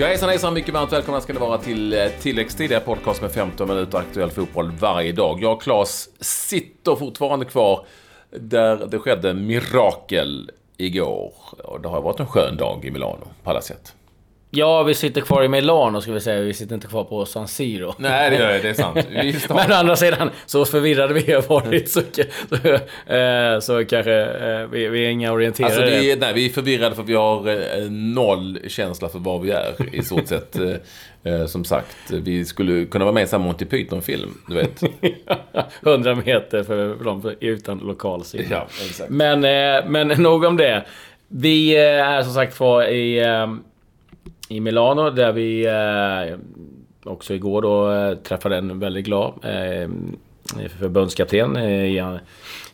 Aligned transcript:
Ja, 0.00 0.06
hejsan 0.06 0.28
hejsan, 0.28 0.54
mycket 0.54 0.74
varmt 0.74 0.92
välkomna 0.92 1.20
ska 1.20 1.32
det 1.32 1.38
vara 1.38 1.58
till 1.58 1.92
eh, 1.92 2.08
tilläggstid, 2.20 2.84
podcast 2.84 3.22
med 3.22 3.32
15 3.32 3.68
minuter 3.68 3.98
aktuell 3.98 4.30
fotboll 4.30 4.70
varje 4.70 5.12
dag. 5.12 5.42
Jag 5.42 5.52
och 5.52 5.62
Claes 5.62 6.08
sitter 6.20 6.96
fortfarande 6.96 7.44
kvar 7.44 7.86
där 8.30 8.86
det 8.86 8.98
skedde 8.98 9.34
mirakel 9.34 10.50
igår. 10.76 11.32
Och 11.64 11.80
det 11.80 11.88
har 11.88 12.00
varit 12.00 12.20
en 12.20 12.26
skön 12.26 12.56
dag 12.56 12.84
i 12.84 12.90
Milano 12.90 13.26
på 13.42 13.50
alla 13.50 13.60
sätt. 13.60 13.94
Ja, 14.50 14.82
vi 14.82 14.94
sitter 14.94 15.20
kvar 15.20 15.44
i 15.44 15.48
Milano 15.48 16.00
ska 16.00 16.12
vi 16.12 16.20
säga. 16.20 16.40
Vi 16.40 16.54
sitter 16.54 16.74
inte 16.74 16.86
kvar 16.86 17.04
på 17.04 17.26
San 17.26 17.48
Siro. 17.48 17.94
Nej, 17.98 18.30
det 18.30 18.36
gör 18.36 18.50
jag. 18.50 18.62
Det 18.62 18.68
är 18.68 18.74
sant. 18.74 18.98
Men 19.48 19.72
å 19.72 19.74
andra 19.74 19.96
sidan, 19.96 20.30
så 20.46 20.64
förvirrade 20.64 21.14
vi 21.14 21.32
har 21.32 21.42
varit 21.42 21.90
så, 21.90 22.00
så, 22.00 22.68
eh, 23.14 23.60
så 23.60 23.84
kanske 23.84 24.12
eh, 24.12 24.66
vi, 24.66 24.88
vi 24.88 25.04
är 25.04 25.10
inga 25.10 25.32
orienterade. 25.32 25.74
Alltså, 25.74 25.90
vi, 25.90 26.12
är, 26.12 26.16
nej, 26.16 26.34
vi 26.34 26.46
är 26.46 26.50
förvirrade 26.50 26.96
för 26.96 27.02
vi 27.02 27.14
har 27.14 27.48
eh, 27.48 27.90
noll 27.90 28.58
känsla 28.68 29.08
för 29.08 29.18
var 29.18 29.38
vi 29.38 29.50
är 29.50 29.94
i 29.94 30.02
stort 30.02 30.26
sett. 30.28 30.56
Som 31.46 31.64
sagt, 31.64 31.96
vi 32.10 32.44
skulle 32.44 32.84
kunna 32.84 33.04
vara 33.04 33.14
med 33.14 33.22
i 33.22 33.26
samma 33.26 33.44
Monty 33.44 33.64
Python-film, 33.64 34.34
du 34.48 34.54
vet. 34.54 34.82
100 35.82 36.14
meter 36.14 36.62
för 36.62 37.04
de 37.04 37.34
utan 37.40 37.78
lokalsinne. 37.78 38.44
Ja, 38.50 38.66
exakt. 38.88 39.10
Men, 39.10 39.40
men 39.92 40.08
nog 40.08 40.44
om 40.44 40.56
det. 40.56 40.84
Vi 41.28 41.76
är 41.76 42.22
som 42.22 42.32
sagt 42.32 42.56
kvar 42.56 42.82
i, 42.84 43.20
i 44.48 44.60
Milano 44.60 45.10
där 45.10 45.32
vi 45.32 45.66
eh, 45.66 46.38
också 47.10 47.34
igår 47.34 47.62
då 47.62 47.92
eh, 47.92 48.14
träffade 48.14 48.56
en 48.56 48.78
väldigt 48.78 49.04
glad 49.04 49.32
eh, 49.42 49.88
förbundskapten 50.78 51.56
eh, 51.56 51.92
Jan, 51.94 52.18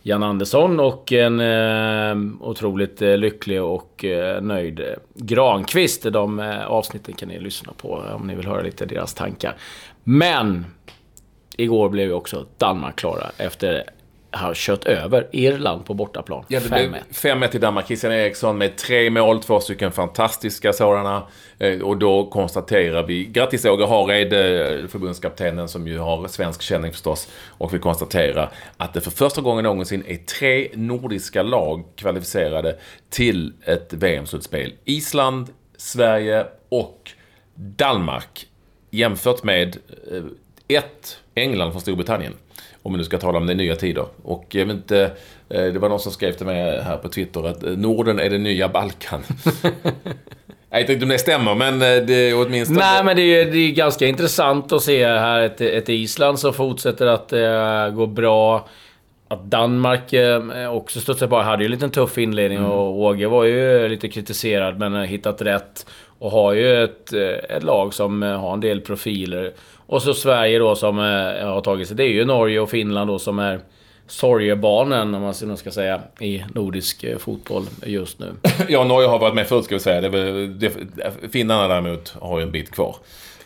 Jan 0.03 0.23
Andersson 0.23 0.81
och 0.81 1.13
en 1.13 1.41
eh, 1.41 2.17
otroligt 2.41 3.03
eh, 3.03 3.17
lycklig 3.17 3.63
och 3.63 4.05
eh, 4.05 4.43
nöjd 4.43 4.81
Granqvist. 5.15 6.03
De 6.03 6.39
avsnitten 6.67 7.15
kan 7.15 7.29
ni 7.29 7.41
lyssna 7.41 7.73
på 7.77 8.03
om 8.15 8.27
ni 8.27 8.35
vill 8.35 8.47
höra 8.47 8.63
lite 8.63 8.87
deras 8.87 9.15
tankar. 9.15 9.57
Men 10.05 10.65
Igår 11.57 11.89
blev 11.89 12.07
ju 12.07 12.13
också 12.13 12.47
Danmark 12.59 12.97
klara 12.97 13.31
efter 13.37 13.85
att 14.35 14.41
ha 14.41 14.53
kört 14.55 14.85
över 14.85 15.29
Irland 15.33 15.85
på 15.87 15.95
bortaplan. 15.95 16.45
Ja, 16.49 16.61
det 16.61 16.69
5-1. 16.69 16.89
blev 16.91 17.03
5-1 17.13 17.49
till 17.49 17.61
Danmark. 17.61 17.87
Christian 17.87 18.13
Eriksson 18.13 18.59
med 18.59 18.77
tre 18.77 19.11
mål, 19.11 19.43
två 19.43 19.61
stycken 19.61 19.93
fantastiska 19.93 20.73
sådana. 20.73 21.23
Eh, 21.59 21.81
Och 21.81 21.97
då 21.97 22.31
konstaterar 22.31 23.03
vi, 23.03 23.25
grattis 23.25 23.65
Åge 23.65 23.87
Hareide, 23.87 24.69
eh, 24.81 24.87
förbundskaptenen 24.87 25.69
som 25.69 25.89
ju 25.89 25.99
har 25.99 26.29
svensk 26.29 26.63
känning 26.63 26.93
förstås. 26.93 27.29
Och 27.49 27.75
vi 27.75 27.79
konstaterar 27.79 28.51
att 28.77 28.95
det 28.95 29.01
för 29.01 29.11
första 29.11 29.41
gången 29.41 29.65
någonsin 29.65 30.05
är 30.07 30.17
tre 30.17 30.69
nordiska 30.75 31.43
lag 31.43 31.85
kvalificerade 31.97 32.77
till 33.11 33.53
ett 33.67 33.93
VM-slutspel. 33.93 34.73
Island, 34.85 35.49
Sverige 35.77 36.47
och 36.69 37.11
Danmark. 37.55 38.47
Jämfört 38.91 39.43
med 39.43 39.77
eh, 40.13 40.23
ett 40.69 41.19
England 41.35 41.71
från 41.73 41.81
Storbritannien. 41.81 42.33
Om 42.83 42.93
vi 42.93 42.99
nu 42.99 43.05
ska 43.05 43.19
tala 43.19 43.39
om 43.39 43.47
det 43.47 43.55
nya 43.55 43.77
tider. 43.77 44.05
Och 44.23 44.47
jag 44.49 44.67
vet 44.67 44.75
inte, 44.75 45.03
eh, 45.49 45.65
det 45.65 45.79
var 45.79 45.89
någon 45.89 46.01
som 46.01 46.13
skrev 46.13 46.33
till 46.33 46.47
mig 46.47 46.81
här 46.83 46.97
på 46.97 47.09
Twitter 47.09 47.47
att 47.47 47.63
eh, 47.63 47.71
Norden 47.71 48.19
är 48.19 48.31
det 48.31 48.39
nya 48.39 48.69
Balkan. 48.69 49.23
jag 50.71 50.79
vet 50.81 50.89
inte 50.91 51.05
om 51.05 51.09
det 51.09 51.19
stämmer, 51.19 51.55
men 51.55 51.75
eh, 51.75 52.07
det 52.07 52.15
är 52.15 52.47
åtminstone... 52.47 52.81
Nej, 52.81 53.05
men 53.05 53.17
det 53.17 53.23
är, 53.23 53.45
det 53.45 53.59
är 53.59 53.71
ganska 53.73 54.07
intressant 54.07 54.73
att 54.73 54.83
se 54.83 55.07
här 55.07 55.41
ett, 55.41 55.61
ett 55.61 55.89
Island 55.89 56.39
som 56.39 56.53
fortsätter 56.53 57.07
att 57.07 57.33
eh, 57.33 57.89
gå 57.97 58.07
bra. 58.07 58.69
Att 59.29 59.45
Danmark 59.45 60.13
eh, 60.13 60.75
också 60.75 61.01
studsar 61.01 61.27
på. 61.27 61.37
Hade 61.37 61.63
ju 61.63 61.65
en 61.65 61.71
liten 61.71 61.91
tuff 61.91 62.19
inledning 62.19 62.59
Mm. 62.59 62.71
och 62.71 62.99
Åge 63.01 63.27
var 63.29 63.45
ju 63.45 63.89
lite 63.89 64.09
kritiserad 64.09 64.79
men 64.79 65.05
hittat 65.05 65.43
rätt. 65.43 65.87
Och 66.19 66.31
har 66.31 66.53
ju 66.53 66.85
ett, 66.85 67.13
eh, 67.13 67.57
ett 67.57 67.63
lag 67.63 67.95
som 67.95 68.23
eh, 68.23 68.41
har 68.41 68.53
en 68.53 68.61
del 68.61 68.81
profiler. 68.81 69.53
Och 69.87 70.03
så 70.03 70.15
Sverige 70.15 70.59
då 70.59 70.75
som 70.75 70.99
eh, 70.99 71.49
har 71.49 71.61
tagit 71.61 71.89
sig. 71.89 71.97
Det 71.97 72.05
är 72.05 72.13
ju 72.13 72.25
Norge 72.25 72.61
och 72.61 72.71
Finland 72.71 73.11
då 73.11 73.19
som 73.19 73.39
är 73.39 73.61
sorgebarnen, 74.07 75.15
om 75.15 75.23
man 75.23 75.35
så 75.35 75.47
nu 75.47 75.57
ska 75.57 75.71
säga, 75.71 76.01
i 76.21 76.45
nordisk 76.55 77.05
fotboll 77.19 77.65
just 77.83 78.19
nu. 78.19 78.33
Ja, 78.69 78.85
Norge 78.85 79.09
har 79.09 79.19
varit 79.19 79.35
med 79.35 79.47
förut 79.47 79.65
ska 79.65 79.75
vi 79.75 79.81
säga. 79.81 80.01
Det 80.01 80.07
är 80.07 80.11
väl, 80.11 80.59
det, 80.59 80.73
finnarna 81.33 81.69
däremot 81.69 82.17
har 82.21 82.39
ju 82.39 82.43
en 82.43 82.53
bit 82.53 82.71
kvar. 82.71 82.97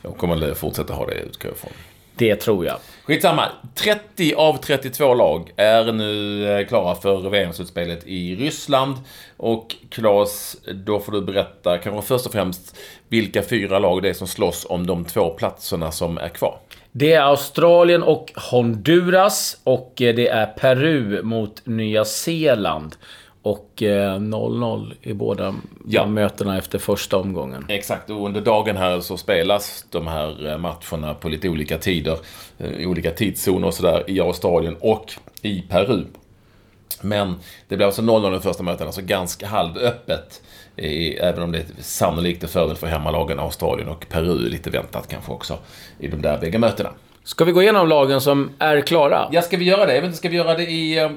De 0.03 0.13
kommer 0.13 0.51
att 0.51 0.59
fortsätta 0.59 0.95
ha 0.95 1.07
det, 1.07 1.15
utgår 1.15 1.51
jag 1.51 1.57
ifrån. 1.57 1.73
Det 2.19 2.37
tror 2.37 2.67
jag. 2.67 2.77
Skitsamma. 3.05 3.45
30 3.75 4.35
av 4.35 4.57
32 4.57 5.15
lag 5.15 5.53
är 5.57 5.93
nu 5.93 6.45
eh, 6.51 6.67
klara 6.67 6.95
för 6.95 7.31
VM-slutspelet 7.31 8.07
i 8.07 8.37
Ryssland. 8.37 8.97
Och 9.37 9.77
Claes, 9.91 10.57
då 10.75 11.01
får 11.01 11.13
du 11.13 11.21
berätta, 11.21 11.79
kanske 11.79 12.09
först 12.09 12.27
och 12.27 12.33
främst, 12.33 12.77
vilka 13.09 13.43
fyra 13.43 13.79
lag 13.79 14.03
det 14.03 14.09
är 14.09 14.15
som 14.15 14.27
slåss 14.27 14.67
om 14.69 14.87
de 14.87 15.05
två 15.05 15.31
platserna 15.31 15.93
som 15.93 16.19
är 16.19 16.29
kvar. 16.29 16.59
Det 16.93 17.13
är 17.13 17.23
Australien 17.23 18.03
och 18.03 18.33
Honduras 18.51 19.61
och 19.65 20.03
eh, 20.03 20.15
det 20.15 20.29
är 20.29 20.47
Peru 20.47 21.23
mot 21.23 21.67
Nya 21.67 22.05
Zeeland. 22.05 22.97
Och 23.43 23.83
eh, 23.83 24.19
0-0 24.19 24.93
i 25.03 25.13
båda 25.13 25.55
Ja. 25.89 26.07
mötena 26.07 26.59
efter 26.59 26.79
första 26.79 27.17
omgången. 27.17 27.65
Exakt, 27.69 28.11
och 28.11 28.27
under 28.27 28.41
dagen 28.41 28.77
här 28.77 29.01
så 29.01 29.17
spelas 29.17 29.87
de 29.91 30.07
här 30.07 30.47
eh, 30.47 30.59
matcherna 30.59 31.15
på 31.15 31.29
lite 31.29 31.49
olika 31.49 31.79
tider. 31.79 32.19
eh, 32.59 32.71
I 32.73 32.87
olika 32.87 33.11
tidszoner 33.11 33.67
och 33.69 33.75
sådär 33.75 34.05
i 34.11 34.21
Australien 34.21 34.77
och 34.81 35.13
i 35.43 35.63
Peru. 35.63 36.05
Men 37.03 37.35
det 37.69 37.77
blir 37.77 37.87
alltså 37.87 38.03
0-0 38.03 38.37
i 38.37 38.41
första 38.41 38.63
mötena, 38.63 38.87
alltså 38.87 39.03
ganska 39.03 39.47
halvöppet. 39.47 40.43
eh, 40.77 41.25
Även 41.29 41.43
om 41.43 41.53
det 41.53 41.59
är 41.59 41.65
sannolikt 41.81 42.45
är 42.45 42.49
fördel 42.49 42.77
för 42.77 42.87
hemmalagen 42.87 43.39
Australien 43.39 43.89
och 43.89 44.07
Peru, 44.09 44.39
lite 44.49 44.71
väntat 44.71 45.09
kanske 45.09 45.33
också, 45.33 45.59
i 45.99 46.09
de 46.09 46.23
där 46.23 46.39
bägge 46.39 46.59
mötena. 46.59 46.91
Ska 47.29 47.45
vi 47.45 47.53
gå 47.53 47.63
igenom 47.63 47.89
lagen 47.89 48.21
som 48.21 48.51
är 48.59 48.81
klara? 48.81 49.29
Ja, 49.33 49.43
ska 49.43 49.57
vi 49.57 49.65
göra 49.65 49.87
det? 49.87 49.95
Jag 49.95 50.01
vet 50.01 50.07
inte, 50.09 50.19
ska 50.19 50.29
vi 50.29 50.37
göra 50.37 50.55
det 50.55 50.63
i 50.63 50.99
eh, 50.99 51.11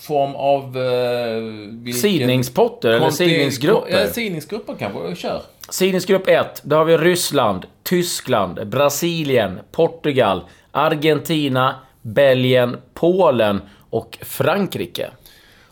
form 0.00 0.34
av... 0.34 0.76
Eh, 0.78 1.42
vilken... 1.82 2.00
Sidningspotter 2.00 2.88
eller 2.88 3.10
sidningsgrupper? 3.10 4.00
Ja, 4.00 4.12
sidningsgrupper 4.12 4.74
kanske. 4.78 5.16
Kör. 5.16 5.42
Sidningsgrupp 5.70 6.28
1. 6.28 6.62
Då 6.64 6.76
har 6.76 6.84
vi 6.84 6.96
Ryssland, 6.96 7.66
Tyskland, 7.82 8.68
Brasilien, 8.68 9.60
Portugal, 9.72 10.44
Argentina, 10.70 11.74
Belgien, 12.02 12.76
Polen 12.94 13.60
och 13.90 14.18
Frankrike. 14.22 15.10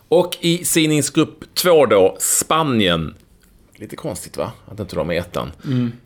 Och 0.09 0.37
i 0.39 0.65
sidningsgrupp 0.65 1.55
2 1.55 1.85
då, 1.85 2.15
Spanien. 2.19 3.15
Lite 3.75 3.95
konstigt 3.95 4.37
va? 4.37 4.51
Att 4.71 4.79
inte 4.79 4.95
de 4.95 5.09
är 5.09 5.15
ettan. 5.15 5.51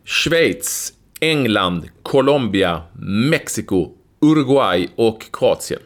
Schweiz, 0.06 0.94
England, 1.32 1.90
Colombia, 2.04 2.82
Mexiko, 3.30 3.90
Uruguay 4.22 4.88
och 4.96 5.24
Kroatien. 5.34 5.80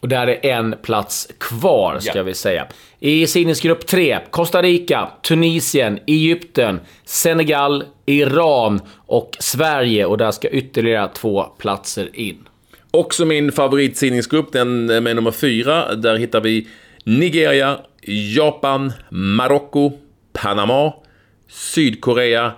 Och 0.00 0.08
där 0.08 0.26
är 0.26 0.44
en 0.46 0.74
plats 0.82 1.28
kvar, 1.40 1.98
ska 2.00 2.18
Ja. 2.18 2.22
vi 2.22 2.34
säga. 2.34 2.66
I 3.00 3.26
sidningsgrupp 3.26 3.86
3, 3.86 4.18
Costa 4.30 4.62
Rica, 4.62 5.08
Tunisien, 5.22 5.98
Egypten, 6.06 6.80
Senegal, 7.04 7.84
Iran 8.06 8.80
och 9.06 9.36
Sverige. 9.40 10.06
Och 10.06 10.18
där 10.18 10.30
ska 10.30 10.48
ytterligare 10.48 11.08
två 11.14 11.42
platser 11.42 12.08
in. 12.12 12.48
Också 12.90 13.24
min 13.24 13.52
favoritsidningsgrupp, 13.52 14.52
den 14.52 14.86
med 14.86 15.16
nummer 15.16 15.30
4. 15.30 15.94
Där 15.94 16.16
hittar 16.16 16.40
vi 16.40 16.68
Nigeria, 17.04 17.78
Japan, 18.36 18.92
Marocko, 19.10 19.92
Panama, 20.32 20.92
Sydkorea, 21.48 22.52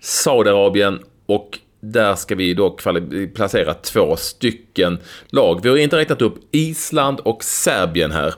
Saudiarabien 0.00 1.00
och 1.26 1.58
där 1.80 2.14
ska 2.14 2.34
vi 2.34 2.54
då 2.54 2.76
placera 3.34 3.74
två 3.74 4.16
stycken 4.16 4.98
lag. 5.30 5.60
Vi 5.62 5.68
har 5.68 5.76
inte 5.76 5.96
räknat 5.96 6.22
upp 6.22 6.34
Island 6.50 7.20
och 7.20 7.44
Serbien 7.44 8.12
här. 8.12 8.34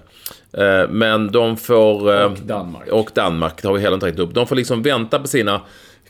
Eh, 0.52 0.88
Men 0.88 1.32
de 1.32 1.56
får... 1.56 2.14
eh, 2.20 2.24
Och 2.32 2.38
Danmark. 2.38 2.88
Och 2.88 3.10
Danmark, 3.14 3.62
det 3.62 3.68
har 3.68 3.74
vi 3.74 3.80
heller 3.80 3.94
inte 3.94 4.06
räknat 4.06 4.20
upp. 4.28 4.34
De 4.34 4.46
får 4.46 4.56
liksom 4.56 4.82
vänta 4.82 5.18
på 5.18 5.28
sina 5.28 5.60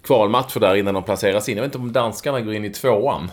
kvalmatcher 0.02 0.60
där 0.60 0.74
innan 0.74 0.94
de 0.94 1.02
placeras 1.02 1.48
in. 1.48 1.56
Jag 1.56 1.62
vet 1.62 1.68
inte 1.74 1.78
om 1.78 1.92
danskarna 1.92 2.40
går 2.40 2.54
in 2.54 2.64
i 2.64 2.70
tvåan. 2.70 3.30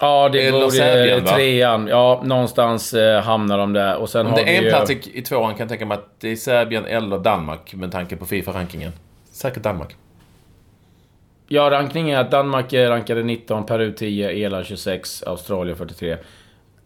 Ja, 0.00 0.28
det 0.28 0.46
Eller 0.46 0.58
borde 0.60 0.70
Serbien, 0.72 1.24
va? 1.24 1.30
trean. 1.34 1.86
Ja, 1.86 2.22
någonstans 2.24 2.94
eh, 2.94 3.22
hamnar 3.22 3.58
de 3.58 3.72
där. 3.72 3.96
Och 3.96 4.08
sen 4.10 4.26
Om 4.26 4.32
har 4.32 4.38
det 4.38 4.56
är 4.56 4.62
en 4.62 4.70
plats 4.70 4.90
i, 4.90 5.00
i 5.18 5.22
tvåan 5.22 5.50
kan 5.54 5.58
jag 5.60 5.68
tänka 5.68 5.86
mig 5.86 5.94
att 5.98 6.20
det 6.20 6.28
är 6.32 6.36
Serbien 6.36 6.84
eller 6.86 7.18
Danmark 7.18 7.74
med 7.74 7.92
tanke 7.92 8.16
på 8.16 8.26
Fifa-rankingen. 8.26 8.92
Säkert 9.32 9.62
Danmark. 9.62 9.96
Ja, 11.48 11.70
rankningen 11.70 12.16
är 12.16 12.20
att 12.20 12.30
Danmark 12.30 12.72
är 12.72 12.88
rankade 12.88 13.22
19, 13.22 13.66
Peru 13.66 13.92
10, 13.92 14.32
Irland 14.32 14.66
26, 14.66 15.22
Australien 15.22 15.76
43. 15.76 16.16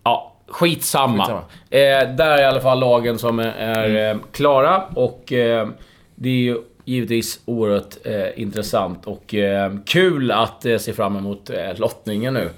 Ja, 0.04 0.36
skitsamma. 0.46 1.24
Skitsamma. 1.24 1.42
Eh, 1.70 2.16
där 2.16 2.30
är 2.38 2.42
i 2.42 2.44
alla 2.44 2.60
fall 2.60 2.80
lagen 2.80 3.18
som 3.18 3.38
är, 3.38 3.52
är 3.58 4.10
eh, 4.10 4.16
klara 4.32 4.82
och 4.94 5.32
eh, 5.32 5.68
det 6.14 6.28
är 6.28 6.32
ju 6.34 6.58
givetvis 6.84 7.40
oerhört 7.44 7.94
eh, 8.04 8.40
intressant 8.42 9.06
och 9.06 9.34
eh, 9.34 9.72
kul 9.86 10.30
att 10.30 10.64
eh, 10.66 10.78
se 10.78 10.92
fram 10.92 11.16
emot 11.16 11.50
eh, 11.50 11.78
lottningen 11.78 12.34
nu. 12.34 12.50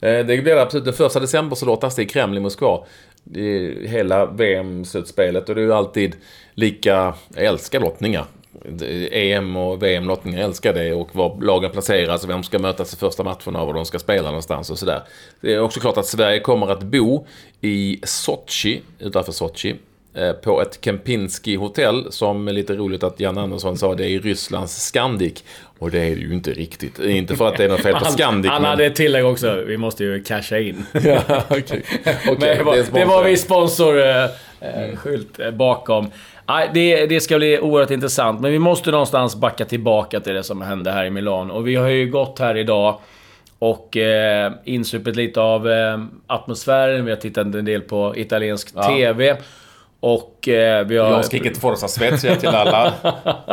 Eh, 0.00 0.26
Det 0.26 0.42
blir 0.42 0.56
absolut 0.56 0.84
den 0.84 0.94
första 0.94 1.20
december 1.20 1.56
så 1.56 1.66
lottas 1.66 1.96
det 1.96 2.02
i 2.02 2.06
Kreml 2.06 2.36
i 2.36 2.40
Moskva. 2.40 2.78
Hela 3.86 4.26
VM-slutspelet 4.26 5.48
och 5.48 5.54
det 5.54 5.60
är 5.60 5.64
ju 5.64 5.72
alltid 5.72 6.16
lika... 6.54 7.14
Jag 7.34 7.44
älskar 7.44 7.80
lottningar. 7.80 8.24
EM 9.12 9.56
och 9.56 9.82
VM-lottningar 9.82 10.42
älskar 10.42 10.74
det 10.74 10.94
och 10.94 11.16
var 11.16 11.40
lagen 11.40 11.70
placeras 11.70 12.24
och 12.24 12.30
vem 12.30 12.42
ska 12.42 12.58
mötas 12.58 12.94
i 12.94 12.96
första 12.96 13.24
matchen 13.24 13.56
och 13.56 13.66
var 13.66 13.74
de 13.74 13.84
ska 13.86 13.98
spela 13.98 14.28
någonstans 14.28 14.70
och 14.70 14.78
sådär. 14.78 15.02
Det 15.40 15.54
är 15.54 15.60
också 15.60 15.80
klart 15.80 15.96
att 15.96 16.06
Sverige 16.06 16.40
kommer 16.40 16.66
att 16.66 16.82
bo 16.82 17.26
i 17.60 18.00
Sochi, 18.02 18.82
utanför 18.98 19.32
Sochi, 19.32 19.76
eh, 20.14 20.32
på 20.32 20.62
ett 20.62 20.78
Kempinski 20.84 21.56
hotell 21.56 22.12
som 22.12 22.48
är 22.48 22.52
lite 22.52 22.76
roligt 22.76 23.02
att 23.02 23.20
Jan 23.20 23.38
Andersson 23.38 23.78
sa 23.78 23.94
det 23.94 24.04
är 24.04 24.08
i 24.08 24.18
Rysslands 24.18 24.84
Scandic. 24.86 25.44
Och 25.80 25.90
det 25.90 25.98
är 25.98 26.16
det 26.16 26.20
ju 26.20 26.34
inte 26.34 26.50
riktigt. 26.50 26.98
Inte 26.98 27.36
för 27.36 27.48
att 27.48 27.56
det 27.56 27.64
är 27.64 27.68
något 27.68 27.80
fel 27.80 27.94
på 27.94 28.04
Scandic. 28.04 28.50
Han, 28.50 28.62
han 28.62 28.70
hade 28.70 28.86
ett 28.86 28.94
tillägg 28.94 29.26
också. 29.26 29.62
Vi 29.66 29.76
måste 29.76 30.04
ju 30.04 30.22
casha 30.22 30.58
in. 30.58 30.84
ja, 30.92 31.20
okay. 31.50 31.60
Okay, 32.30 32.56
det, 32.56 32.62
var, 32.62 32.76
det 32.92 33.04
var 33.04 33.24
vi 33.24 33.36
sponsorskylt 33.36 35.38
äh, 35.38 35.46
äh, 35.46 35.52
bakom. 35.52 36.10
Det, 36.74 37.06
det 37.06 37.20
ska 37.20 37.38
bli 37.38 37.58
oerhört 37.58 37.90
intressant, 37.90 38.40
men 38.40 38.52
vi 38.52 38.58
måste 38.58 38.90
någonstans 38.90 39.36
backa 39.36 39.64
tillbaka 39.64 40.20
till 40.20 40.34
det 40.34 40.42
som 40.42 40.62
hände 40.62 40.90
här 40.90 41.04
i 41.04 41.10
Milano. 41.10 41.52
Och 41.52 41.68
vi 41.68 41.74
har 41.74 41.88
ju 41.88 42.10
gått 42.10 42.38
här 42.38 42.56
idag 42.56 43.00
och 43.58 43.96
eh, 43.96 44.52
insupit 44.64 45.16
lite 45.16 45.40
av 45.40 45.70
eh, 45.70 45.98
atmosfären. 46.26 47.04
Vi 47.04 47.10
har 47.10 47.18
tittat 47.18 47.54
en 47.54 47.64
del 47.64 47.80
på 47.80 48.16
italiensk 48.16 48.72
ja. 48.74 48.82
TV. 48.82 49.36
Och 50.00 50.48
eh, 50.48 50.86
vi 50.86 50.98
har... 50.98 51.10
Jag 51.10 51.24
ska 51.24 51.36
inte 51.36 51.60
få 51.60 51.70
oss 51.70 51.92
svetsiga 51.92 52.36
till 52.36 52.48
alla. 52.48 52.92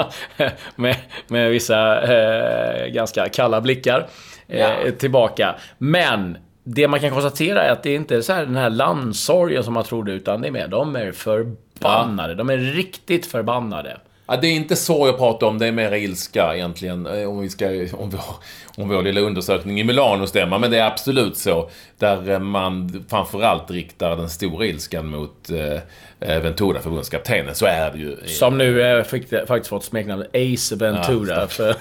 med, 0.75 0.95
med 1.27 1.51
vissa 1.51 2.01
eh, 2.01 2.87
ganska 2.87 3.29
kalla 3.29 3.61
blickar 3.61 4.07
eh, 4.47 4.59
ja. 4.59 4.91
tillbaka. 4.97 5.55
Men 5.77 6.37
det 6.63 6.87
man 6.87 6.99
kan 6.99 7.11
konstatera 7.11 7.63
är 7.63 7.71
att 7.71 7.83
det 7.83 7.93
inte 7.93 8.15
är 8.15 8.21
så 8.21 8.33
här 8.33 8.45
den 8.45 8.55
här 8.55 8.69
landsorgen 8.69 9.63
som 9.63 9.73
man 9.73 9.83
trodde, 9.83 10.11
utan 10.11 10.41
det 10.41 10.47
är 10.47 10.51
mer 10.51 10.67
de 10.67 10.95
är 10.95 11.11
förbannade. 11.11 12.33
Ja. 12.33 12.37
De 12.37 12.49
är 12.49 12.57
riktigt 12.57 13.25
förbannade. 13.25 13.97
Ja, 14.27 14.37
det 14.37 14.47
är 14.47 14.55
inte 14.55 14.75
så 14.75 15.07
jag 15.07 15.17
pratar 15.17 15.47
om, 15.47 15.59
det 15.59 15.67
är 15.67 15.71
mer 15.71 15.93
ilska 15.93 16.55
egentligen. 16.55 17.05
Eh, 17.05 17.29
om 17.29 17.39
vi 17.39 17.49
ska, 17.49 17.65
om 17.93 18.11
har, 18.11 18.35
om 18.75 18.89
vår 18.89 19.01
lilla 19.01 19.21
undersökning 19.21 19.79
i 19.79 19.83
Milano 19.83 20.27
stämmer. 20.27 20.59
Men 20.59 20.71
det 20.71 20.77
är 20.77 20.87
absolut 20.87 21.37
så. 21.37 21.69
Där 21.97 22.29
eh, 22.29 22.39
man 22.39 23.05
framförallt 23.09 23.71
riktar 23.71 24.15
den 24.15 24.29
stora 24.29 24.65
ilskan 24.65 25.07
mot 25.07 25.49
eh, 25.49 25.79
Ventura, 26.19 26.79
förbundskaptenen. 26.79 27.55
Så 27.55 27.65
är 27.65 27.91
det 27.91 27.97
ju. 27.97 28.17
Som 28.25 28.57
nu 28.57 28.81
eh, 28.81 29.03
fick 29.03 29.29
faktiskt 29.29 29.69
fått 29.69 29.83
smeknamnet 29.83 30.27
Ace 30.33 30.75
Ventura. 30.75 31.47
Ja, 31.59 31.73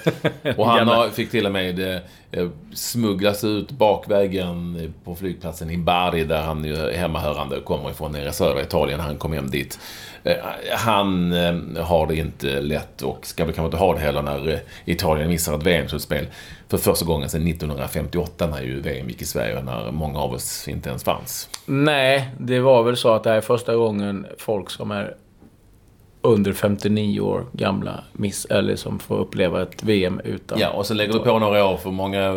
och 0.57 0.67
han 0.67 0.89
har, 0.89 1.09
fick 1.09 1.31
till 1.31 1.47
och 1.47 1.53
med 1.53 1.95
eh, 1.95 2.01
Eh, 2.37 2.49
smugglas 2.75 3.45
ut 3.45 3.71
bakvägen 3.71 4.93
på 5.05 5.15
flygplatsen 5.15 5.71
i 5.71 5.79
Bari 5.79 6.25
där 6.25 6.43
han 6.43 6.65
ju 6.65 6.77
är 6.77 6.99
hemmahörande 6.99 7.57
och 7.57 7.65
kommer 7.65 7.91
ifrån 7.91 8.13
nere 8.13 8.29
i 8.29 8.33
södra 8.33 8.63
Italien. 8.63 9.01
Han 9.01 9.17
kom 9.17 9.33
hem 9.33 9.51
dit. 9.51 9.79
Eh, 10.25 10.37
han 10.73 11.33
eh, 11.33 11.85
har 11.85 12.07
det 12.07 12.17
inte 12.17 12.61
lätt 12.61 13.03
och 13.03 13.27
ska 13.27 13.45
väl 13.45 13.55
kanske 13.55 13.67
inte 13.67 13.77
ha 13.77 13.95
det 13.95 14.01
heller 14.01 14.23
när 14.23 14.61
Italien 14.85 15.29
missar 15.29 15.55
ett 15.55 15.63
VM-slutspel 15.63 16.27
för 16.69 16.79
första 16.79 17.07
gången 17.07 17.29
sedan 17.29 17.47
1958 17.47 18.47
när 18.47 18.63
ju 18.63 18.81
VM 18.81 19.09
gick 19.09 19.23
i 19.23 19.25
Sverige 19.25 19.63
när 19.63 19.91
många 19.91 20.19
av 20.19 20.33
oss 20.33 20.69
inte 20.69 20.89
ens 20.89 21.05
fanns. 21.05 21.49
Nej, 21.67 22.31
det 22.39 22.61
var 22.61 22.83
väl 22.83 22.97
så 22.97 23.15
att 23.15 23.23
det 23.23 23.31
här 23.31 23.37
är 23.37 23.41
första 23.41 23.77
gången 23.77 24.27
folk 24.39 24.71
som 24.71 24.91
är 24.91 25.15
under 26.27 26.53
59 26.53 27.21
år 27.21 27.47
gamla 27.53 28.05
miss, 28.13 28.45
eller 28.45 28.77
som 28.77 28.99
får 28.99 29.19
uppleva 29.19 29.63
ett 29.63 29.83
VM 29.83 30.21
utan... 30.25 30.59
Ja, 30.59 30.71
och 30.71 30.87
så 30.87 30.95
lägger 30.95 31.13
du 31.13 31.19
på 31.19 31.39
några 31.39 31.65
år 31.65 31.77
för 31.77 31.91
många 31.91 32.33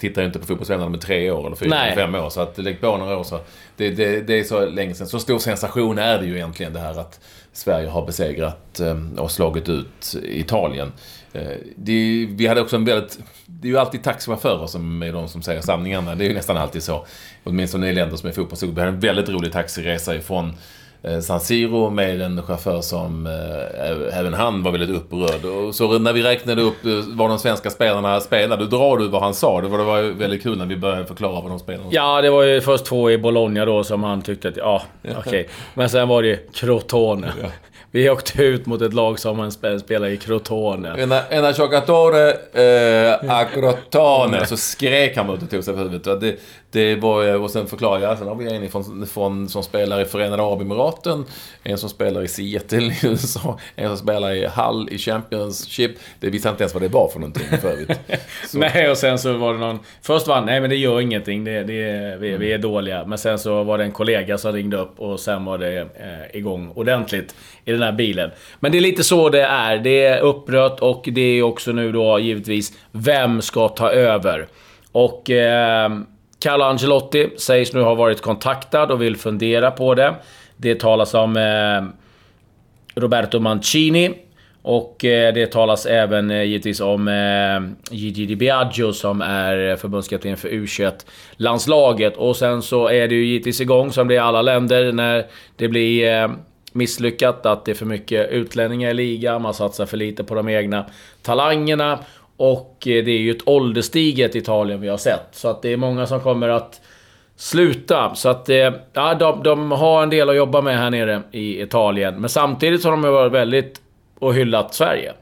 tittar 0.00 0.22
ju 0.22 0.26
inte 0.26 0.38
på 0.38 0.46
fotbollsvänner 0.46 0.88
med 0.88 1.00
tre 1.00 1.30
år 1.30 1.46
eller 1.46 1.56
fyra 1.56 1.94
fem 1.94 2.14
år. 2.14 2.30
Så 2.30 2.40
att 2.40 2.58
lägg 2.58 2.80
på 2.80 2.96
några 2.96 3.18
år 3.18 3.24
så. 3.24 3.40
Det, 3.76 3.90
det, 3.90 4.20
det, 4.20 4.40
är 4.40 4.44
så 4.44 4.66
länge 4.66 4.94
sedan. 4.94 5.06
Så 5.06 5.18
stor 5.18 5.38
sensation 5.38 5.98
är 5.98 6.18
det 6.18 6.26
ju 6.26 6.34
egentligen 6.34 6.72
det 6.72 6.80
här 6.80 7.00
att 7.00 7.20
Sverige 7.52 7.88
har 7.88 8.06
besegrat 8.06 8.80
eh, 8.80 8.96
och 9.16 9.30
slagit 9.30 9.68
ut 9.68 10.16
Italien. 10.22 10.92
Eh, 11.32 11.48
det, 11.76 12.26
vi 12.30 12.46
hade 12.46 12.60
också 12.60 12.76
en 12.76 12.84
väldigt... 12.84 13.18
Det 13.46 13.68
är 13.68 13.72
ju 13.72 13.78
alltid 13.78 14.02
taxichaufförer 14.02 14.66
som 14.66 15.02
är 15.02 15.12
de 15.12 15.28
som 15.28 15.42
säger 15.42 15.60
sanningarna. 15.60 16.14
Det 16.14 16.24
är 16.24 16.28
ju 16.28 16.34
nästan 16.34 16.56
alltid 16.56 16.82
så. 16.82 17.06
Åtminstone 17.44 17.88
i 17.90 17.92
länder 17.92 18.16
som 18.16 18.28
är 18.28 18.32
fotbollssugen. 18.32 18.74
Vi 18.74 18.80
hade 18.80 18.92
en 18.92 19.00
väldigt 19.00 19.28
rolig 19.28 19.52
taxiresa 19.52 20.14
ifrån 20.14 20.54
San 21.22 21.40
Siro 21.40 21.90
med 21.90 22.20
en 22.20 22.42
chaufför 22.42 22.80
som 22.80 23.26
eh, 23.26 24.18
även 24.18 24.34
han 24.34 24.62
var 24.62 24.72
väldigt 24.72 24.90
upprörd. 24.90 25.44
Och 25.44 25.74
så 25.74 25.98
när 25.98 26.12
vi 26.12 26.22
räknade 26.22 26.62
upp 26.62 26.84
eh, 26.84 26.92
vad 27.08 27.30
de 27.30 27.38
svenska 27.38 27.70
spelarna 27.70 28.20
spelade, 28.20 28.66
då 28.66 28.76
drar 28.76 28.96
du 28.96 29.08
vad 29.08 29.22
han 29.22 29.34
sa. 29.34 29.60
Det 29.60 29.68
var, 29.68 29.78
det 29.78 29.84
var 29.84 30.02
väldigt 30.02 30.42
kul 30.42 30.58
när 30.58 30.66
vi 30.66 30.76
började 30.76 31.06
förklara 31.06 31.40
vad 31.40 31.50
de 31.50 31.58
spelade. 31.58 31.88
Ja, 31.90 32.22
det 32.22 32.30
var 32.30 32.42
ju 32.42 32.60
först 32.60 32.84
två 32.84 33.10
i 33.10 33.18
Bologna 33.18 33.64
då 33.64 33.84
som 33.84 34.02
han 34.02 34.22
tyckte 34.22 34.48
att, 34.48 34.56
ja, 34.56 34.82
okej. 35.02 35.16
Okay. 35.18 35.44
Men 35.74 35.90
sen 35.90 36.08
var 36.08 36.22
det 36.22 36.52
Crotone. 36.52 37.32
Ja. 37.42 37.48
Vi 37.92 38.10
åkte 38.10 38.42
ut 38.42 38.66
mot 38.66 38.82
ett 38.82 38.92
lag 38.92 39.18
som 39.18 39.40
en 39.40 39.52
spelare 39.52 40.10
i 40.12 40.16
Crotone. 40.16 41.22
Ena 41.30 41.50
giocatore 41.50 42.30
eh, 42.30 43.30
a 43.30 43.44
Crotone. 43.54 44.46
Så 44.46 44.56
skrek 44.56 45.16
han 45.16 45.30
ut 45.30 45.42
och 45.42 45.50
tog 45.50 45.64
sig 45.64 45.74
för 45.74 45.82
huvudet. 45.82 46.20
Det, 46.20 46.36
det 46.70 46.94
var, 46.94 47.36
och 47.36 47.50
sen 47.50 47.66
förklarade 47.66 48.04
jag. 48.04 48.18
Sen 48.18 48.28
har 48.28 48.34
vi 48.34 48.54
en 48.54 48.68
från, 48.68 49.06
från, 49.06 49.48
som 49.48 49.62
spelar 49.62 50.00
i 50.00 50.04
Förenade 50.04 50.42
Arabemiraten. 50.42 51.24
En 51.62 51.78
som 51.78 51.88
spelar 51.90 52.22
i 52.22 52.28
Seattle 52.28 52.82
i 52.92 52.98
USA. 53.02 53.58
En 53.76 53.88
som 53.88 53.98
spelar 53.98 54.32
i 54.32 54.46
Hull 54.46 54.88
i 54.90 54.98
Championship. 54.98 55.90
Det 56.20 56.30
visste 56.30 56.48
inte 56.48 56.62
ens 56.62 56.74
vad 56.74 56.82
det 56.82 56.88
var 56.88 57.08
för 57.08 57.18
någonting 57.18 57.58
förut. 57.60 57.90
nej, 58.54 58.90
och 58.90 58.96
sen 58.96 59.18
så 59.18 59.32
var 59.32 59.52
det 59.52 59.58
någon... 59.58 59.78
Först 60.02 60.26
var 60.26 60.40
nej 60.40 60.60
men 60.60 60.70
det 60.70 60.76
gör 60.76 61.00
ingenting. 61.00 61.44
Det, 61.44 61.62
det, 61.62 62.16
vi, 62.20 62.36
vi 62.36 62.52
är 62.52 62.58
dåliga. 62.58 63.04
Men 63.04 63.18
sen 63.18 63.38
så 63.38 63.62
var 63.62 63.78
det 63.78 63.84
en 63.84 63.92
kollega 63.92 64.38
som 64.38 64.52
ringde 64.52 64.76
upp 64.76 65.00
och 65.00 65.20
sen 65.20 65.44
var 65.44 65.58
det 65.58 65.78
eh, 65.80 66.36
igång 66.38 66.72
ordentligt 66.74 67.34
i 67.64 67.72
den 67.80 67.88
här 67.88 67.96
bilen. 67.96 68.30
Men 68.60 68.72
det 68.72 68.78
är 68.78 68.82
lite 68.82 69.04
så 69.04 69.28
det 69.28 69.42
är. 69.42 69.78
Det 69.78 70.04
är 70.04 70.20
upprört 70.20 70.80
och 70.80 71.08
det 71.12 71.20
är 71.20 71.42
också 71.42 71.72
nu 71.72 71.92
då 71.92 72.18
givetvis, 72.18 72.72
vem 72.92 73.42
ska 73.42 73.68
ta 73.68 73.90
över? 73.90 74.46
Och... 74.92 75.30
Eh, 75.30 75.90
Carlo 76.42 76.64
Angelotti 76.64 77.30
sägs 77.36 77.72
nu 77.72 77.80
ha 77.80 77.94
varit 77.94 78.20
kontaktad 78.20 78.90
och 78.90 79.02
vill 79.02 79.16
fundera 79.16 79.70
på 79.70 79.94
det. 79.94 80.14
Det 80.56 80.80
talas 80.80 81.14
om 81.14 81.36
eh, 81.36 81.82
Roberto 83.00 83.38
Mancini. 83.38 84.14
Och 84.62 85.04
eh, 85.04 85.34
det 85.34 85.46
talas 85.46 85.86
även 85.86 86.30
eh, 86.30 86.42
givetvis 86.42 86.80
om 86.80 87.08
eh, 87.08 87.94
Gigi 87.96 88.26
Di 88.26 88.36
Biagio 88.36 88.92
som 88.92 89.22
är 89.22 89.76
förbundskapten 89.76 90.36
för 90.36 90.48
U21-landslaget. 90.48 92.16
Och 92.16 92.36
sen 92.36 92.62
så 92.62 92.88
är 92.88 93.08
det 93.08 93.14
ju 93.14 93.24
givetvis 93.26 93.60
igång 93.60 93.92
som 93.92 94.08
det 94.08 94.14
är 94.14 94.16
i 94.16 94.18
alla 94.18 94.42
länder 94.42 94.92
när 94.92 95.26
det 95.56 95.68
blir 95.68 96.14
eh, 96.14 96.28
misslyckat. 96.72 97.46
Att 97.46 97.64
det 97.64 97.70
är 97.70 97.74
för 97.74 97.86
mycket 97.86 98.30
utlänningar 98.30 98.90
i 98.90 98.94
ligan, 98.94 99.42
man 99.42 99.54
satsar 99.54 99.86
för 99.86 99.96
lite 99.96 100.24
på 100.24 100.34
de 100.34 100.48
egna 100.48 100.86
talangerna. 101.22 101.98
Och 102.36 102.76
eh, 102.86 103.04
det 103.04 103.10
är 103.10 103.18
ju 103.18 103.30
ett 103.30 103.48
ålderstiget 103.48 104.34
Italien 104.34 104.80
vi 104.80 104.88
har 104.88 104.96
sett. 104.96 105.28
Så 105.32 105.48
att 105.48 105.62
det 105.62 105.72
är 105.72 105.76
många 105.76 106.06
som 106.06 106.20
kommer 106.20 106.48
att 106.48 106.80
sluta. 107.36 108.14
Så 108.14 108.28
att 108.28 108.48
eh, 108.48 108.72
ja, 108.92 109.14
de, 109.14 109.42
de 109.42 109.72
har 109.72 110.02
en 110.02 110.10
del 110.10 110.28
att 110.30 110.36
jobba 110.36 110.60
med 110.60 110.78
här 110.78 110.90
nere 110.90 111.22
i 111.30 111.62
Italien. 111.62 112.20
Men 112.20 112.30
samtidigt 112.30 112.84
har 112.84 112.90
de 112.90 113.02
varit 113.02 113.32
väldigt 113.32 113.80
och 114.18 114.34
hyllat 114.34 114.74
Sverige. 114.74 115.12